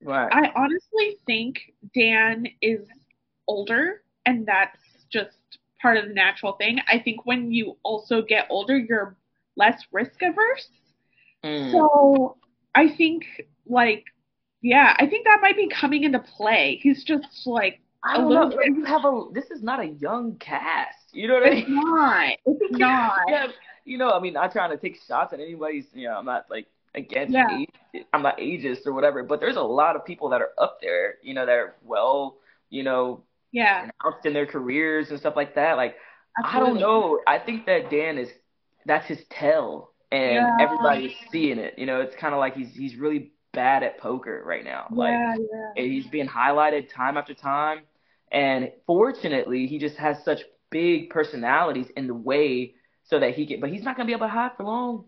[0.03, 0.29] Right.
[0.31, 1.59] I honestly think
[1.93, 2.81] Dan is
[3.47, 4.77] older, and that's
[5.09, 5.37] just
[5.81, 6.79] part of the natural thing.
[6.87, 9.15] I think when you also get older, you're
[9.55, 10.67] less risk averse.
[11.43, 11.71] Mm.
[11.71, 12.37] So
[12.73, 13.23] I think,
[13.67, 14.05] like,
[14.61, 16.79] yeah, I think that might be coming into play.
[16.81, 18.51] He's just like, I don't know.
[18.63, 19.25] You have a.
[19.33, 20.97] This is not a young cast.
[21.11, 21.83] You know what I it's mean?
[21.83, 22.33] not.
[22.45, 23.19] It's not.
[23.27, 23.47] Yeah,
[23.83, 25.85] you know, I mean, not trying to take shots at anybody's.
[25.93, 27.59] You know, I'm not like against Yeah.
[27.59, 28.03] age.
[28.13, 29.23] I'm not ageist or whatever.
[29.23, 31.15] But there's a lot of people that are up there.
[31.21, 32.37] You know, that are well.
[32.69, 33.89] You know, Yeah.
[34.03, 35.77] announced in their careers and stuff like that.
[35.77, 35.95] Like
[36.43, 37.21] I don't know.
[37.27, 38.29] I think that Dan is
[38.85, 40.57] that's his tell, and Yeah.
[40.59, 41.77] everybody's seeing it.
[41.77, 44.87] You know, it's kind of like he's he's really bad at poker right now.
[44.91, 45.35] Like Yeah,
[45.75, 45.83] yeah.
[45.83, 47.83] he's being highlighted time after time.
[48.31, 53.61] And fortunately, he just has such big personalities in the way so that he can,
[53.61, 55.05] but he's not going to be able to hide for long.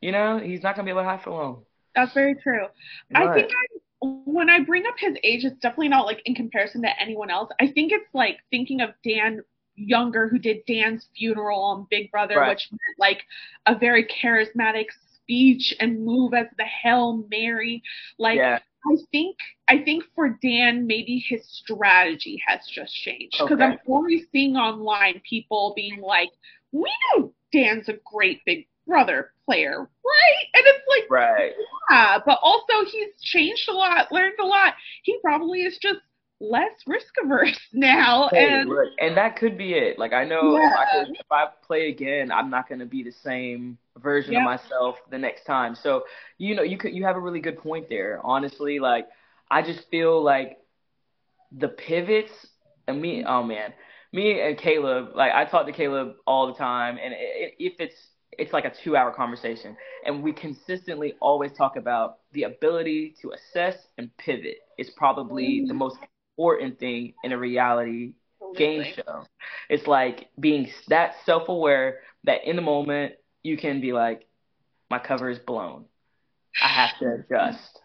[0.00, 1.62] You know, he's not going to be able to hide for long.
[1.94, 2.66] That's very true.
[3.12, 3.28] Right.
[3.28, 6.82] I think I, when I bring up his age, it's definitely not like in comparison
[6.82, 7.50] to anyone else.
[7.60, 9.42] I think it's like thinking of Dan
[9.78, 12.50] Younger, who did Dan's funeral on Big Brother, right.
[12.50, 13.22] which meant like
[13.66, 17.82] a very charismatic speech and move as the Hail Mary.
[18.18, 18.58] Like, yeah.
[18.86, 19.36] I think
[19.68, 23.64] I think for Dan, maybe his strategy has just changed because okay.
[23.64, 26.30] I'm always seeing online people being like,
[26.70, 31.52] "We know Dan's a great Big Brother player, right?" And it's like, right,
[31.90, 34.74] yeah, but also he's changed a lot, learned a lot.
[35.02, 36.00] He probably is just
[36.40, 38.28] less risk averse now.
[38.32, 39.98] Hey, and look, and that could be it.
[39.98, 40.70] Like I know yeah.
[40.70, 44.34] if I could, if I play again, I'm not going to be the same version
[44.34, 44.40] yeah.
[44.40, 45.74] of myself the next time.
[45.74, 46.04] So
[46.38, 48.20] you know, you could you have a really good point there.
[48.24, 49.06] Honestly, like
[49.50, 50.58] I just feel like
[51.56, 52.32] the pivots
[52.86, 53.24] and me.
[53.26, 53.72] Oh man,
[54.12, 55.10] me and Caleb.
[55.14, 57.14] Like I talk to Caleb all the time, and
[57.58, 57.96] if it's
[58.38, 63.32] it's like a two hour conversation and we consistently always talk about the ability to
[63.32, 65.78] assess and pivot is probably the mm-hmm.
[65.78, 65.96] most
[66.36, 68.12] important thing in a reality
[68.56, 69.24] game show.
[69.68, 74.26] It's like being that self aware that in the moment you can be like,
[74.90, 75.86] my cover is blown.
[76.62, 77.80] I have to adjust.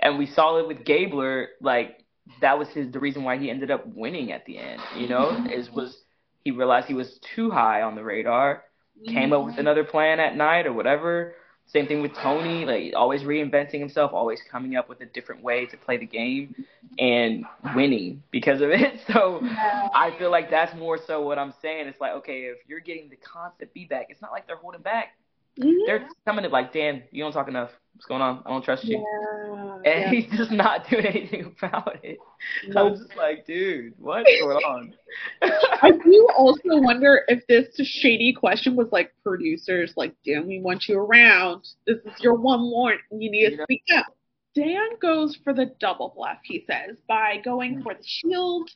[0.00, 2.04] And we saw it with Gabler, like
[2.40, 5.32] that was his the reason why he ended up winning at the end, you know,
[5.32, 5.46] mm-hmm.
[5.48, 5.96] is was
[6.44, 8.64] he realized he was too high on the radar,
[9.06, 9.60] came up with mm-hmm.
[9.60, 11.34] another plan at night or whatever,
[11.66, 15.64] same thing with Tony, like always reinventing himself, always coming up with a different way
[15.66, 16.66] to play the game
[16.98, 19.00] and winning because of it.
[19.12, 19.88] So yeah.
[19.94, 21.88] I feel like that's more so what I'm saying.
[21.88, 25.14] It's like, okay, if you're getting the constant feedback, it's not like they're holding back.
[25.60, 25.86] Mm-hmm.
[25.86, 27.70] They're coming to like, Dan, you don't talk enough.
[27.94, 28.42] What's going on?
[28.46, 28.98] I don't trust you.
[28.98, 30.10] Yeah, and yeah.
[30.10, 32.18] he's just not doing anything about it.
[32.66, 32.76] Nope.
[32.76, 34.94] I was just like, dude, what's going on?
[35.42, 40.88] I do also wonder if this shady question was like producers, like, Dan, we want
[40.88, 41.68] you around.
[41.86, 43.02] This is your one warrant.
[43.10, 44.06] You need to speak up.
[44.54, 47.82] Dan goes for the double bluff, he says, by going mm.
[47.82, 48.70] for the shield.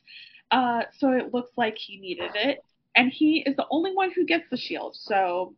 [0.51, 2.59] Uh, so it looks like he needed it.
[2.95, 4.95] And he is the only one who gets the shield.
[4.95, 5.53] So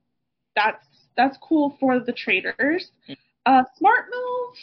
[0.56, 0.86] that's
[1.20, 2.92] that's cool for the traitors.
[3.46, 4.56] Uh, smart move,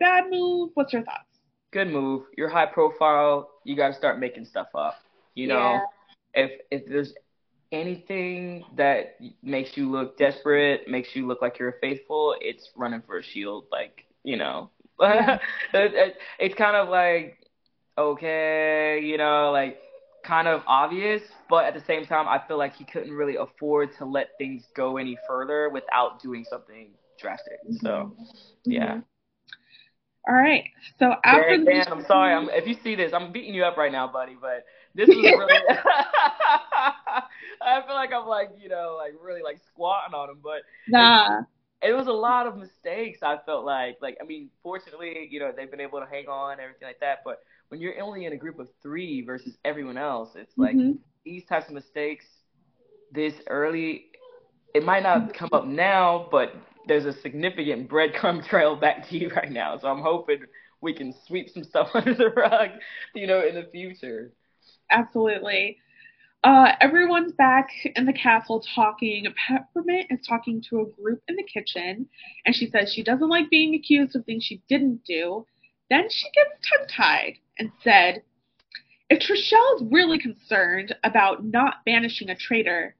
[0.00, 0.70] bad move.
[0.74, 1.38] What's your thoughts?
[1.72, 2.24] Good move.
[2.36, 3.50] You're high profile.
[3.64, 4.96] You got to start making stuff up.
[5.36, 5.80] You know,
[6.34, 6.44] yeah.
[6.44, 7.14] if if there's
[7.70, 13.18] anything that makes you look desperate, makes you look like you're faithful, it's running for
[13.18, 13.66] a shield.
[13.70, 14.70] Like you know,
[15.00, 15.38] yeah.
[15.74, 17.38] it, it's kind of like
[17.96, 19.78] okay, you know, like
[20.24, 23.90] kind of obvious, but at the same time, I feel like he couldn't really afford
[23.98, 27.58] to let things go any further without doing something drastic.
[27.64, 27.86] Mm-hmm.
[27.86, 28.14] So,
[28.64, 28.94] yeah.
[28.94, 29.00] Mm-hmm.
[30.28, 30.64] All right.
[30.98, 32.34] So after Dan, Dan, I'm sorry.
[32.34, 34.36] I'm, if you see this, I'm beating you up right now, buddy.
[34.38, 35.54] But this is really.
[37.62, 41.40] I feel like I'm like you know like really like squatting on him, but nah.
[41.40, 43.20] It, it was a lot of mistakes.
[43.22, 46.52] I felt like like I mean, fortunately, you know they've been able to hang on
[46.52, 47.20] and everything like that.
[47.24, 50.92] But when you're only in a group of three versus everyone else, it's like mm-hmm.
[51.24, 52.26] these types of mistakes
[53.12, 54.06] this early.
[54.74, 56.52] It might not come up now, but
[56.86, 59.78] there's a significant breadcrumb trail back to you right now.
[59.78, 60.40] So I'm hoping
[60.80, 62.70] we can sweep some stuff under the rug,
[63.14, 64.32] you know, in the future.
[64.90, 65.78] Absolutely.
[66.42, 69.26] Uh, everyone's back in the castle talking.
[69.46, 72.08] Peppermint is talking to a group in the kitchen,
[72.46, 75.46] and she says she doesn't like being accused of things she didn't do.
[75.90, 78.22] Then she gets tongue tied and said,
[79.08, 82.96] If Trishelle is really concerned about not banishing a traitor,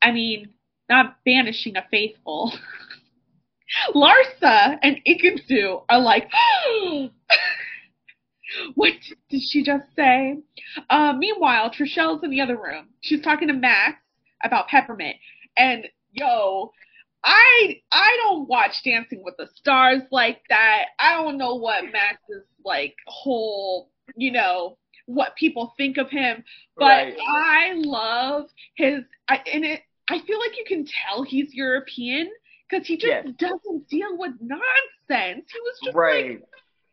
[0.00, 0.50] I mean,
[0.88, 2.52] not banishing a faithful,
[3.94, 6.30] Larsa and Ekin-Su are like,
[8.74, 8.92] what
[9.28, 10.38] did she just say?
[10.88, 12.88] Uh, meanwhile, Trishelle's in the other room.
[13.00, 13.98] She's talking to Maks
[14.44, 15.16] about Peppermint.
[15.56, 16.72] And yo,
[17.24, 20.86] I I don't watch Dancing with the Stars like that.
[20.98, 26.44] I don't know what Maks's like whole, you know, what people think of him,
[26.76, 27.16] but right.
[27.28, 32.30] I love his I and it I feel like you can tell he's European
[32.68, 33.26] because he just yes.
[33.38, 35.46] doesn't deal with nonsense.
[35.50, 36.30] He was just right.
[36.30, 36.42] like,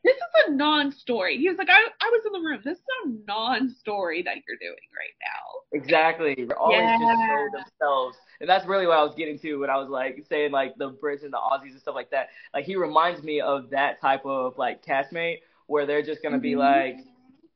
[0.04, 1.38] this is a non-story.
[1.38, 2.62] He was like, I, I was in the room.
[2.63, 5.80] This is a non-story that you're doing right now.
[5.80, 6.36] Exactly.
[6.45, 6.97] They're always yeah.
[6.99, 8.17] just show themselves.
[8.41, 10.91] And that's really what I was getting to when I was like saying like the
[10.91, 12.30] Brits and the Aussies and stuff like that.
[12.54, 16.41] Like he reminds me of that type of like castmate where they're just gonna mm-hmm.
[16.41, 16.97] be like,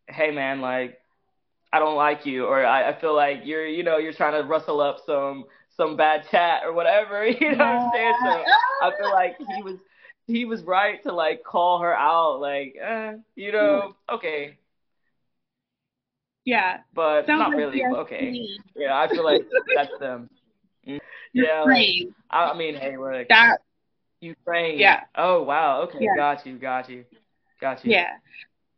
[0.07, 0.99] Hey man, like
[1.71, 4.47] I don't like you or I, I feel like you're you know, you're trying to
[4.47, 7.25] rustle up some some bad chat or whatever.
[7.27, 8.15] You know what I'm saying?
[8.23, 8.43] So
[8.81, 9.77] I feel like he was
[10.27, 14.57] he was right to like call her out, like, eh, you know, okay.
[16.43, 16.77] Yeah.
[16.93, 17.81] But Sounds not like really.
[17.83, 18.31] okay.
[18.31, 18.59] me.
[18.75, 19.41] Yeah, I feel like
[19.75, 20.29] that's them.
[20.87, 20.99] Mm.
[21.33, 21.63] Yeah.
[22.29, 23.57] I, I mean, hey, look, That
[24.21, 24.79] Ukraine.
[24.79, 25.01] Yeah.
[25.15, 25.81] Oh wow.
[25.83, 25.99] Okay.
[26.01, 26.15] Yeah.
[26.15, 26.57] Got you.
[26.57, 27.05] Got you.
[27.59, 27.91] Got you.
[27.91, 28.13] yeah.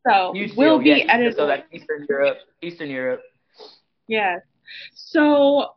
[0.08, 1.36] So You we'll be yeah, edited.
[1.36, 2.38] So that's Eastern Europe.
[2.62, 3.22] Eastern Europe.
[4.08, 4.42] Yes.
[4.94, 5.22] So,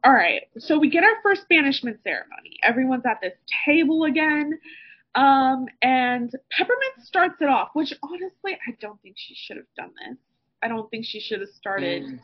[0.04, 0.42] all right.
[0.58, 2.58] So we get our first banishment ceremony.
[2.62, 3.32] Everyone's at this
[3.64, 4.58] table again.
[5.14, 9.90] Um, and Peppermint starts it off, which honestly, I don't think she should have done
[10.08, 10.16] this.
[10.62, 12.20] I don't think she should have started Mm.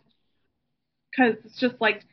[1.10, 2.04] because it's just like,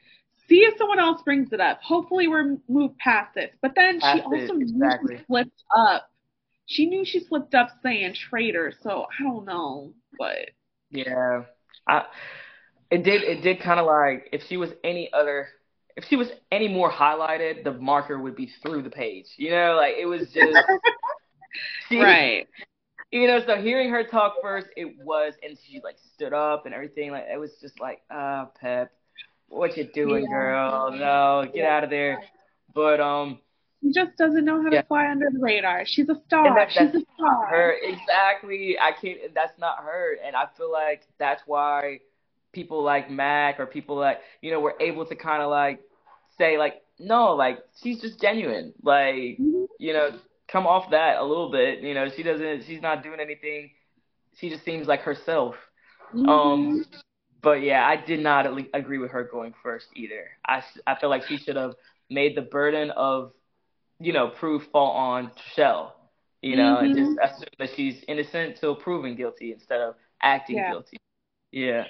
[0.50, 1.82] see if someone else brings it up.
[1.82, 3.52] Hopefully, we're moved past this.
[3.62, 5.18] But then she Past it, also knew exactly.
[5.18, 6.10] she slipped up.
[6.68, 8.72] She knew she slipped up saying traitor.
[8.82, 10.50] So I don't know, but
[10.92, 11.44] Yeah.
[11.88, 12.06] I
[12.90, 15.50] it did it did kind of like if she was any other
[15.96, 19.28] if she was any more highlighted, the marker would be through the page.
[19.38, 20.62] You know, like it was just
[21.90, 22.48] she, right.
[23.12, 26.74] You know, so hearing her talk first, it was, and she like stood up and
[26.74, 27.12] everything.
[27.12, 28.92] Like it was just like, ah, Pep,
[29.48, 30.30] what you doing, Yeah.
[30.30, 30.92] girl?
[30.92, 32.24] No, get out of there.
[32.74, 33.40] But um,
[33.86, 35.86] She just doesn't know how to fly under the radar.
[35.86, 36.56] She's a star.
[36.56, 37.48] that, She's a star.
[37.48, 38.78] her exactly.
[38.80, 39.34] I can't.
[39.36, 42.00] That's not her, and I feel like that's why
[42.52, 45.82] people like Maks or people like you know were able to kind of like
[46.38, 48.74] say like, no, like she's just genuine.
[48.82, 49.68] Like Mhm.
[49.80, 50.12] you know,
[50.48, 51.82] come off that a little bit.
[51.82, 52.64] You know, she doesn't.
[52.66, 53.72] She's not doing anything.
[54.38, 55.56] She just seems like herself.
[56.14, 56.28] Mhm.
[56.28, 56.86] Um,
[57.42, 60.30] but yeah, I did not at agree with her going first either.
[60.46, 61.76] I I feel like she should have
[62.10, 63.34] made the burden of,
[64.00, 65.92] you know, proof fall on Trishelle.
[66.42, 70.70] You know, and just assume that she's innocent till proven guilty instead of acting Yeah.
[70.70, 70.98] guilty.
[71.52, 71.86] Yeah.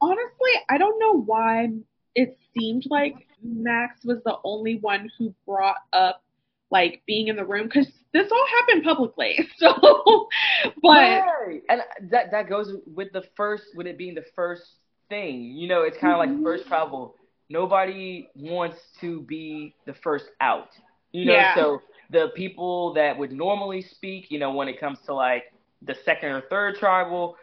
[0.00, 1.68] Honestly, I don't know why
[2.14, 6.22] it seemed like Maks was the only one who brought up
[6.70, 9.48] like being in the room because this all happened publicly.
[9.58, 10.28] So,
[10.82, 11.62] but Right.
[11.68, 14.62] And that that goes with the first with it being the first
[15.08, 15.42] thing.
[15.42, 16.42] You know, it's kind of like Mhm.
[16.42, 17.14] first tribal.
[17.48, 20.68] Nobody wants to be the first out.
[21.12, 21.54] You know, Yeah.
[21.54, 25.94] so the people that would normally speak, you know, when it comes to like the
[25.94, 27.36] second or third tribal,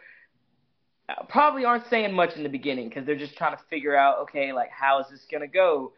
[1.08, 4.18] uh, probably aren't saying much in the beginning because they're just trying to figure out,
[4.20, 5.92] okay, like how is this gonna go?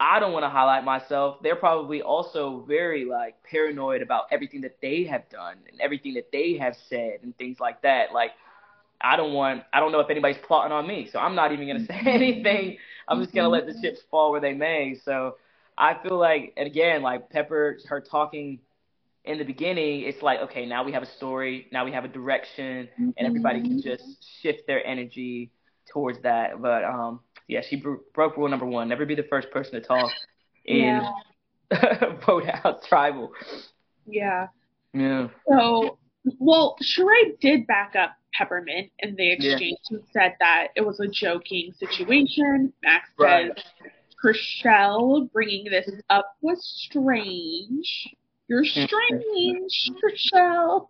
[0.00, 1.38] I don't want to highlight myself.
[1.42, 6.30] They're probably also very like paranoid about everything that they have done and everything that
[6.32, 8.12] they have said and things like that.
[8.12, 8.32] Like
[9.00, 11.66] I don't want I don't know if anybody's plotting on me, so I'm not even
[11.66, 12.78] gonna say anything.
[13.08, 14.94] I'm just gonna let the chips fall where they may.
[15.04, 15.36] So
[15.78, 18.60] I feel like again, like Pepper her talking
[19.24, 22.08] in the beginning, it's like, okay, now we have a story, now we have a
[22.08, 24.02] direction, and everybody can just
[24.40, 25.50] shift their energy
[25.92, 26.60] towards that.
[26.60, 29.80] But um, yeah, she bro- broke rule number one: never be the first person to
[29.80, 30.10] talk
[30.64, 31.00] in
[32.26, 33.32] vote out tribal.
[34.06, 34.48] yeah.
[34.94, 35.96] Yeah, So,
[36.38, 39.56] well, Sheree did back up Peppermint in the Yeah.
[39.90, 42.74] and said that it was a joking situation.
[42.84, 43.52] Maks Right.
[43.56, 43.64] says
[44.22, 48.14] Trishelle bringing this up was strange.
[48.48, 50.86] You're strange, Trishelle.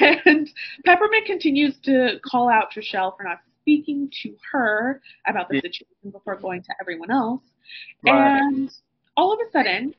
[0.00, 0.48] and
[0.84, 6.36] Peppermint continues to call out Trishelle for not speaking to her about the situation before
[6.36, 7.42] going to everyone else.
[8.04, 8.40] Right.
[8.40, 8.70] And
[9.16, 9.94] all of a sudden,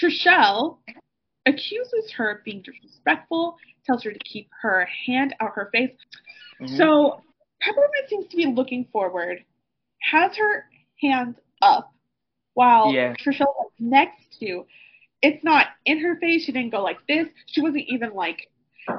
[0.00, 0.78] Trishelle
[1.46, 5.96] accuses her of being disrespectful, tells her to keep her hand out her face.
[6.60, 6.76] Mhm.
[6.76, 7.22] So
[7.60, 9.44] Peppermint seems to be looking forward,
[10.00, 10.66] has her
[11.02, 11.92] hand up,
[12.54, 13.14] while Yeah.
[13.14, 14.64] Trishelle was next to.
[15.20, 16.44] It's not in her face.
[16.44, 17.28] She didn't go like this.
[17.46, 18.48] She wasn't even like.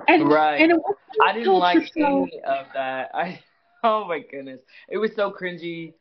[0.08, 0.62] And, Right.
[0.62, 3.12] and it wasn't I didn't like any of that.
[3.14, 3.40] I
[3.84, 5.94] oh my goodness, it was so cringy.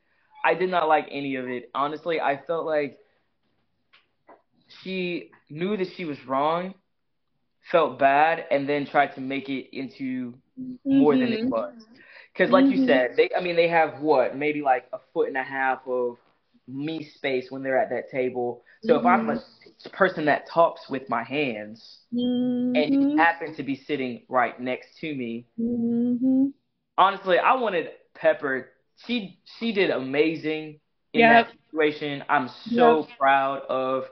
[0.45, 1.71] I did not like any of it.
[1.75, 2.99] Honestly, I felt like
[4.83, 6.75] she knew that she was wrong,
[7.71, 10.35] felt bad, and then tried to make it into
[10.85, 11.51] more than it Mhm.
[11.51, 11.87] was.
[12.33, 12.87] Because, like you Mhm.
[12.87, 16.17] said, they I mean they have what maybe like a foot and a half of
[16.69, 18.63] me space when they're at that table.
[18.81, 19.43] So if I'm a
[19.91, 22.01] person that talks with my hands
[22.75, 26.53] and you happen to be sitting right next to me, Mhm.
[26.99, 28.71] honestly, I wanted Pepper.
[29.07, 30.81] She she did amazing
[31.13, 31.29] in Yep.
[31.29, 32.25] that situation.
[32.29, 34.05] I'm so proud of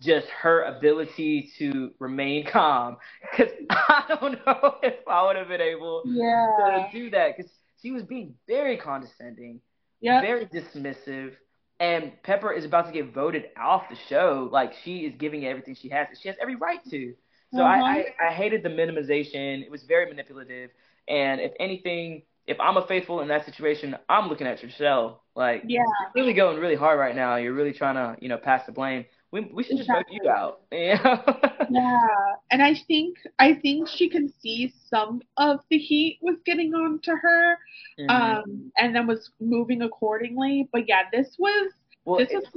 [0.00, 2.96] just her ability to remain calm
[3.36, 6.86] because I don't know if I would have been able Yeah.
[6.86, 7.50] to do that because
[7.82, 9.60] she was being very condescending,
[10.00, 10.22] Yep.
[10.22, 11.34] very dismissive.
[11.78, 14.48] And Pepper is about to get voted off the show.
[14.52, 16.08] Like she is giving everything she has.
[16.20, 17.14] She has every right to.
[17.54, 17.82] So Uh-huh.
[17.84, 19.62] I, I, I hated the minimization.
[19.64, 20.70] It was very manipulative.
[21.08, 25.18] And if anything, if I'm a faithful in that situation, I'm looking at Trishelle.
[25.34, 25.80] Like Yeah.
[25.80, 27.36] you're really going really hard right now.
[27.36, 29.06] You're really trying to, you know, pass the blame.
[29.32, 30.18] We we should exactly.
[30.18, 30.60] just vote you out.
[30.72, 31.22] Yeah.
[31.70, 32.08] yeah,
[32.50, 37.00] and I think I think she can see some of the heat was getting on
[37.04, 37.58] to her,
[37.98, 38.10] mm-hmm.
[38.10, 40.68] um, and then was moving accordingly.
[40.72, 41.72] But yeah, this was
[42.04, 42.48] well, this it's,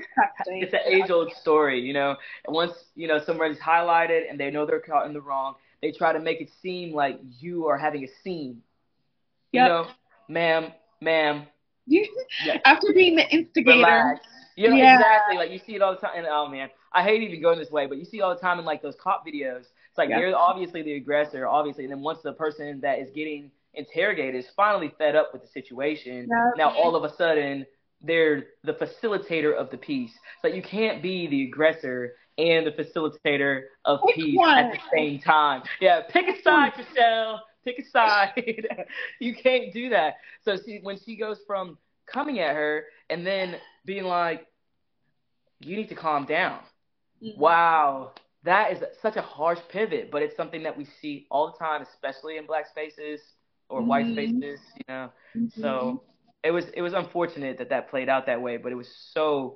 [0.48, 2.16] it's an age old story, you know.
[2.46, 5.92] And once you know somebody's highlighted and they know they're caught in the wrong, they
[5.92, 8.62] try to make it seem like you are having a scene.
[9.52, 9.64] Yep.
[9.64, 9.88] You know,
[10.28, 10.72] ma'am,
[11.02, 11.46] ma'am.
[11.86, 12.06] yeah.
[12.66, 13.78] After being the instigator.
[13.78, 14.22] Relax.
[14.56, 14.96] You know, yeah.
[14.96, 15.38] exactly.
[15.38, 16.12] Like you see it all the time.
[16.16, 18.60] And oh man, I hate even going this way, but you see all the time
[18.60, 19.66] in like those cop videos.
[19.90, 23.52] It's like you're obviously the aggressor, obviously, and then once the person that is getting
[23.76, 26.28] interrogated is finally fed up with the situation,
[26.58, 27.66] now all of a sudden
[28.02, 30.12] they're the facilitator of the peace.
[30.42, 34.58] So you can't be the aggressor and the facilitator of pick peace one.
[34.58, 35.64] at the same time.
[35.80, 37.44] Yeah, pick a side, Michelle.
[37.64, 38.68] Pick a side.
[39.20, 40.16] you can't do that.
[40.44, 44.48] So see, when she goes from coming at her and then being like,
[45.60, 46.60] "You need to calm down."
[47.24, 47.40] Mm-hmm.
[47.40, 51.58] Wow, that is such a harsh pivot, but it's something that we see all the
[51.58, 53.22] time, especially in black spaces
[53.70, 53.90] or mm-hmm.
[53.90, 54.60] white spaces.
[54.76, 55.62] You know, mm-hmm.
[55.62, 56.04] so
[56.44, 59.56] it was it was unfortunate that that played out that way, but it was so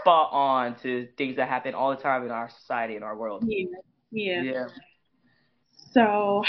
[0.00, 3.44] spot on to things that happen all the time in our society in our world.
[3.46, 3.66] Yeah.
[4.10, 4.42] Yeah.
[4.42, 4.66] yeah.
[5.92, 6.42] So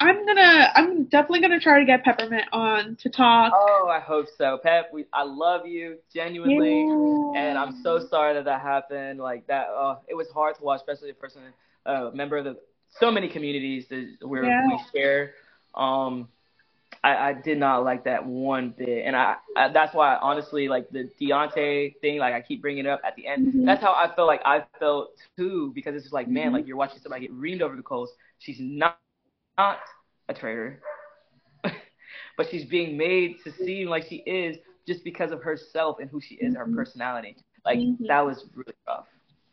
[0.00, 3.52] I'm gonna I'm definitely gonna try to get Peppermint on to talk.
[3.54, 4.58] Oh, I hope so.
[4.62, 7.42] Pep, we I love you genuinely, yeah.
[7.42, 9.20] and I'm so sorry that that happened.
[9.20, 11.42] Like that, uh, it was hard to watch, especially a person,
[11.84, 12.56] a uh, member of the
[12.98, 14.66] so many communities that we yeah.
[14.66, 15.34] we share.
[15.74, 16.28] Um,
[17.04, 20.88] I, I did not like that one bit, and I, I that's why honestly like
[20.88, 23.48] the Deontay thing, like I keep bringing it up at the end.
[23.48, 23.66] Mm-hmm.
[23.66, 26.54] That's how I felt like I felt too, because it's just like man, mm-hmm.
[26.54, 28.10] like you're watching somebody get reamed over the coals.
[28.38, 28.98] She's not
[29.60, 29.78] not
[30.28, 30.80] a traitor,
[32.36, 34.56] but she's being made to seem like she is
[34.86, 36.70] just because of herself and who she is, mm-hmm.
[36.70, 37.36] her personality.
[37.64, 38.06] Like mm-hmm.
[38.06, 39.06] that was really rough.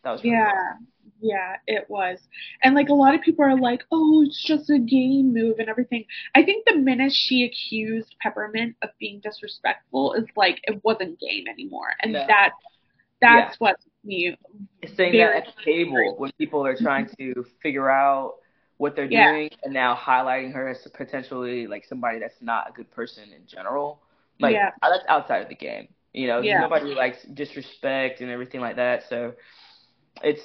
[0.04, 0.52] That was really yeah.
[0.52, 0.78] Rough.
[1.20, 2.20] Yeah, it was.
[2.64, 5.68] And like a lot of people are like, oh, it's just a game move and
[5.68, 6.06] everything.
[6.36, 11.46] I think the minute she accused Peppermint of being disrespectful is like it wasn't game
[11.50, 11.90] anymore.
[12.02, 12.26] And no.
[12.28, 12.52] that
[13.20, 13.58] that's yeah.
[13.58, 14.38] what me
[14.96, 18.36] saying that at the table when people are trying to figure out
[18.78, 19.32] what they're yeah.
[19.32, 23.46] doing and now highlighting her as potentially like somebody that's not a good person in
[23.48, 24.02] general.
[24.40, 24.72] Like yeah.
[24.82, 25.88] that's outside of the game.
[26.14, 26.60] You know, yeah.
[26.60, 29.04] nobody likes disrespect and everything like that.
[29.10, 29.34] So
[30.24, 30.42] it's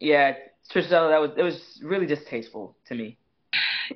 [0.00, 0.34] yeah,
[0.70, 3.18] Trisha, that was it was really distasteful to me.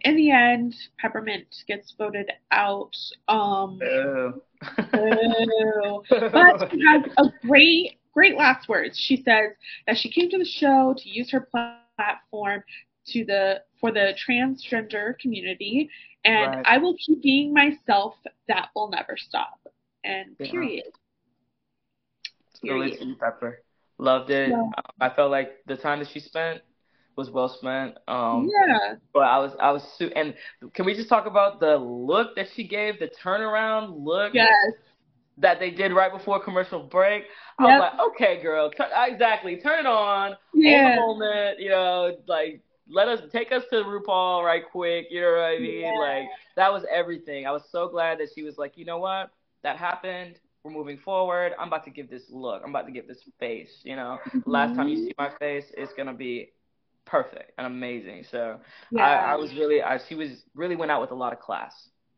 [0.03, 2.95] In the end, Peppermint gets voted out.
[3.29, 3.79] Um,
[4.93, 8.97] but she has a great, great last words.
[8.99, 9.51] She says
[9.87, 11.49] that she came to the show to use her
[11.97, 12.63] platform
[13.07, 15.91] to the for the transgender community,
[16.25, 16.67] and right.
[16.67, 18.15] I will keep being myself.
[18.49, 19.59] That will never stop.
[20.05, 20.85] And period.
[22.63, 22.73] Yeah.
[22.73, 23.19] period.
[23.19, 23.63] Pepper.
[23.99, 24.51] Loved it.
[24.51, 24.63] Yeah.
[25.01, 26.63] I felt like the time that she spent
[27.17, 27.97] was well spent.
[28.09, 28.95] Um, yeah.
[29.13, 30.35] But I was I was su- and
[30.75, 34.33] can we just talk about the look that she gave, the turnaround look?
[34.35, 34.73] Yes.
[35.39, 37.25] That they did right before commercial break.
[37.59, 37.81] I yep.
[37.81, 39.57] was like, okay, girl, t- exactly.
[39.57, 40.37] Turn it on.
[40.55, 40.97] Yeah.
[40.97, 42.61] the moment, you know, like
[42.91, 45.07] let us take us to RuPaul right quick.
[45.11, 45.81] You know what I mean?
[45.81, 45.99] Yeah.
[45.99, 47.47] Like that was everything.
[47.47, 49.31] I was so glad that she was like, you know what,
[49.63, 51.53] that happened we're moving forward.
[51.59, 52.63] I'm about to give this look.
[52.63, 53.71] I'm about to give this face.
[53.83, 54.51] You know, mm-hmm.
[54.51, 56.53] last time you see my face, it's gonna be
[57.05, 58.25] perfect and amazing.
[58.31, 58.61] So
[58.91, 59.03] yeah.
[59.03, 61.73] I, I was really, I, she was really went out with a lot of class.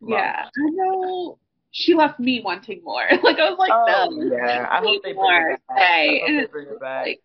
[0.06, 1.38] yeah, I know.
[1.70, 3.04] She left me wanting more.
[3.22, 4.66] like I was like, oh, no, yeah.
[4.70, 5.78] I hope they bring it back.
[5.78, 6.22] Hey.
[6.22, 7.06] I hope they bring it back.
[7.06, 7.20] Like,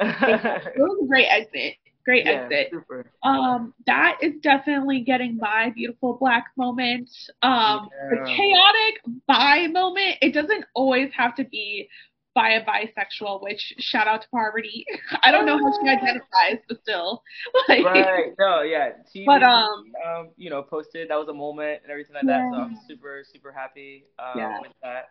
[0.74, 2.68] it was a great exit great yeah, exit.
[2.72, 3.10] Super.
[3.22, 7.10] Um, that is definitely getting my beautiful black moment.
[7.42, 8.10] Um, yeah.
[8.10, 10.16] the chaotic bi moment.
[10.20, 11.88] It doesn't always have to be
[12.34, 13.42] by a bisexual.
[13.42, 14.84] Which shout out to Parvati.
[15.22, 17.22] I don't know how she identifies, but still.
[17.68, 18.32] Like, right.
[18.38, 18.62] No.
[18.62, 18.90] Yeah.
[19.24, 22.48] But um, um, you know, posted that was a moment and everything like yeah.
[22.50, 22.50] that.
[22.52, 24.60] So I'm super super happy um, yeah.
[24.60, 25.10] with that.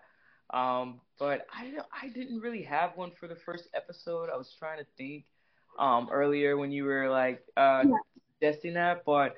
[0.55, 4.29] Um, but I I didn't really have one for the first episode.
[4.29, 5.25] I was trying to think
[5.81, 7.97] um earlier when you were like uh yeah.
[8.39, 9.35] suggesting that, but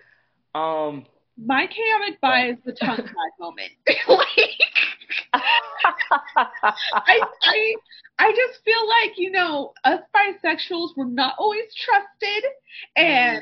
[0.54, 1.06] um
[1.38, 3.72] my chaotic bi is the tongue tie moment.
[4.08, 4.28] like
[5.34, 7.76] I I
[8.20, 12.44] I just feel like, you know, us bisexuals were not always trusted
[12.96, 13.41] and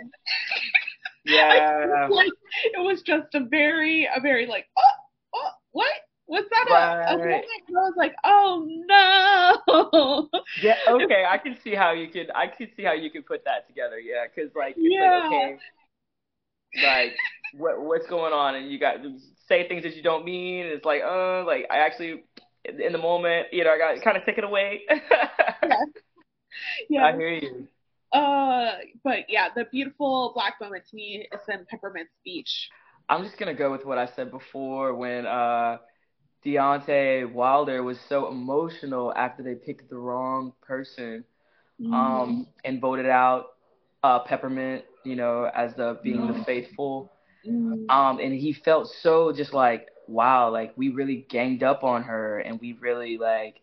[1.25, 2.07] yeah.
[2.09, 2.31] like
[2.65, 5.91] it was just a very a very like oh, oh what
[6.31, 7.11] was that right.
[7.11, 7.41] a, a woman?
[7.43, 10.29] I was like, oh no.
[10.63, 10.75] yeah.
[10.89, 11.25] Okay.
[11.29, 12.31] I can see how you could.
[12.33, 13.99] I can see how you could put that together.
[13.99, 14.25] Yeah.
[14.33, 15.19] Because like, yeah.
[15.19, 15.57] Like, okay,
[16.83, 17.15] like
[17.57, 18.95] what what's going on, and you got
[19.49, 20.65] say things that you don't mean.
[20.67, 22.23] it's like, uh, like I actually
[22.63, 24.81] in the moment, you know, I got kind of taken away.
[24.89, 25.69] yeah.
[26.89, 27.05] yeah.
[27.05, 27.67] I hear you.
[28.13, 28.71] Uh,
[29.03, 32.69] but yeah, the beautiful black moment to me is in Peppermint's speech.
[33.09, 35.79] I'm just gonna go with what I said before when uh,
[36.45, 41.23] Deontay Wilder was so emotional after they picked the wrong person,
[41.79, 41.93] mm-hmm.
[41.93, 43.53] um, and voted out
[44.03, 46.39] uh, Peppermint, you know, as the being mm-hmm.
[46.39, 47.11] the faithful.
[47.47, 47.89] Mm-hmm.
[47.89, 52.39] Um, and he felt so just like, wow, like we really ganged up on her
[52.39, 53.61] and we really like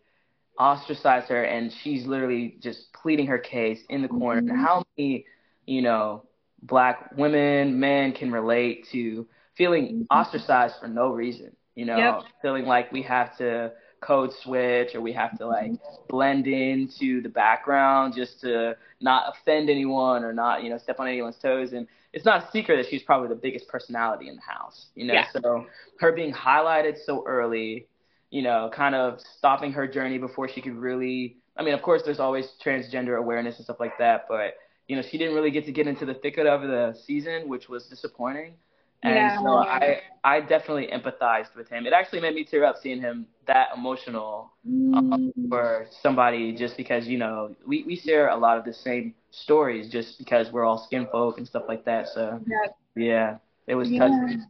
[0.57, 4.41] ostracized her and she's literally just pleading her case in the corner.
[4.41, 4.63] Mm-hmm.
[4.63, 5.25] How many,
[5.65, 6.23] you know,
[6.61, 10.03] black women, men can relate to feeling mm-hmm.
[10.17, 12.23] ostracized for no reason, you know, yep.
[12.41, 13.71] feeling like we have to
[14.01, 16.07] code switch or we have to like mm-hmm.
[16.09, 21.07] blend into the background just to not offend anyone or not, you know, step on
[21.07, 21.71] anyone's toes.
[21.71, 25.05] And it's not a secret that she's probably the biggest personality in the house, you
[25.05, 25.13] know.
[25.13, 25.27] Yeah.
[25.31, 25.67] So
[26.01, 27.87] her being highlighted so early,
[28.29, 31.37] you know, kind of stopping her journey before she could really.
[31.55, 34.55] I mean, of course, there's always transgender awareness and stuff like that, but
[34.89, 37.69] you know, she didn't really get to get into the thicket of the season, which
[37.69, 38.55] was disappointing.
[39.01, 39.41] And yeah.
[39.41, 41.85] so I I definitely empathized with him.
[41.85, 45.49] It actually made me tear up seeing him that emotional um, mm.
[45.49, 49.89] for somebody just because you know we we share a lot of the same stories
[49.89, 52.09] just because we're all skin folk and stuff like that.
[52.09, 52.57] So yeah,
[52.95, 53.37] yeah
[53.67, 53.99] it was yeah.
[53.99, 54.45] touching.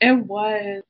[0.00, 0.82] It was.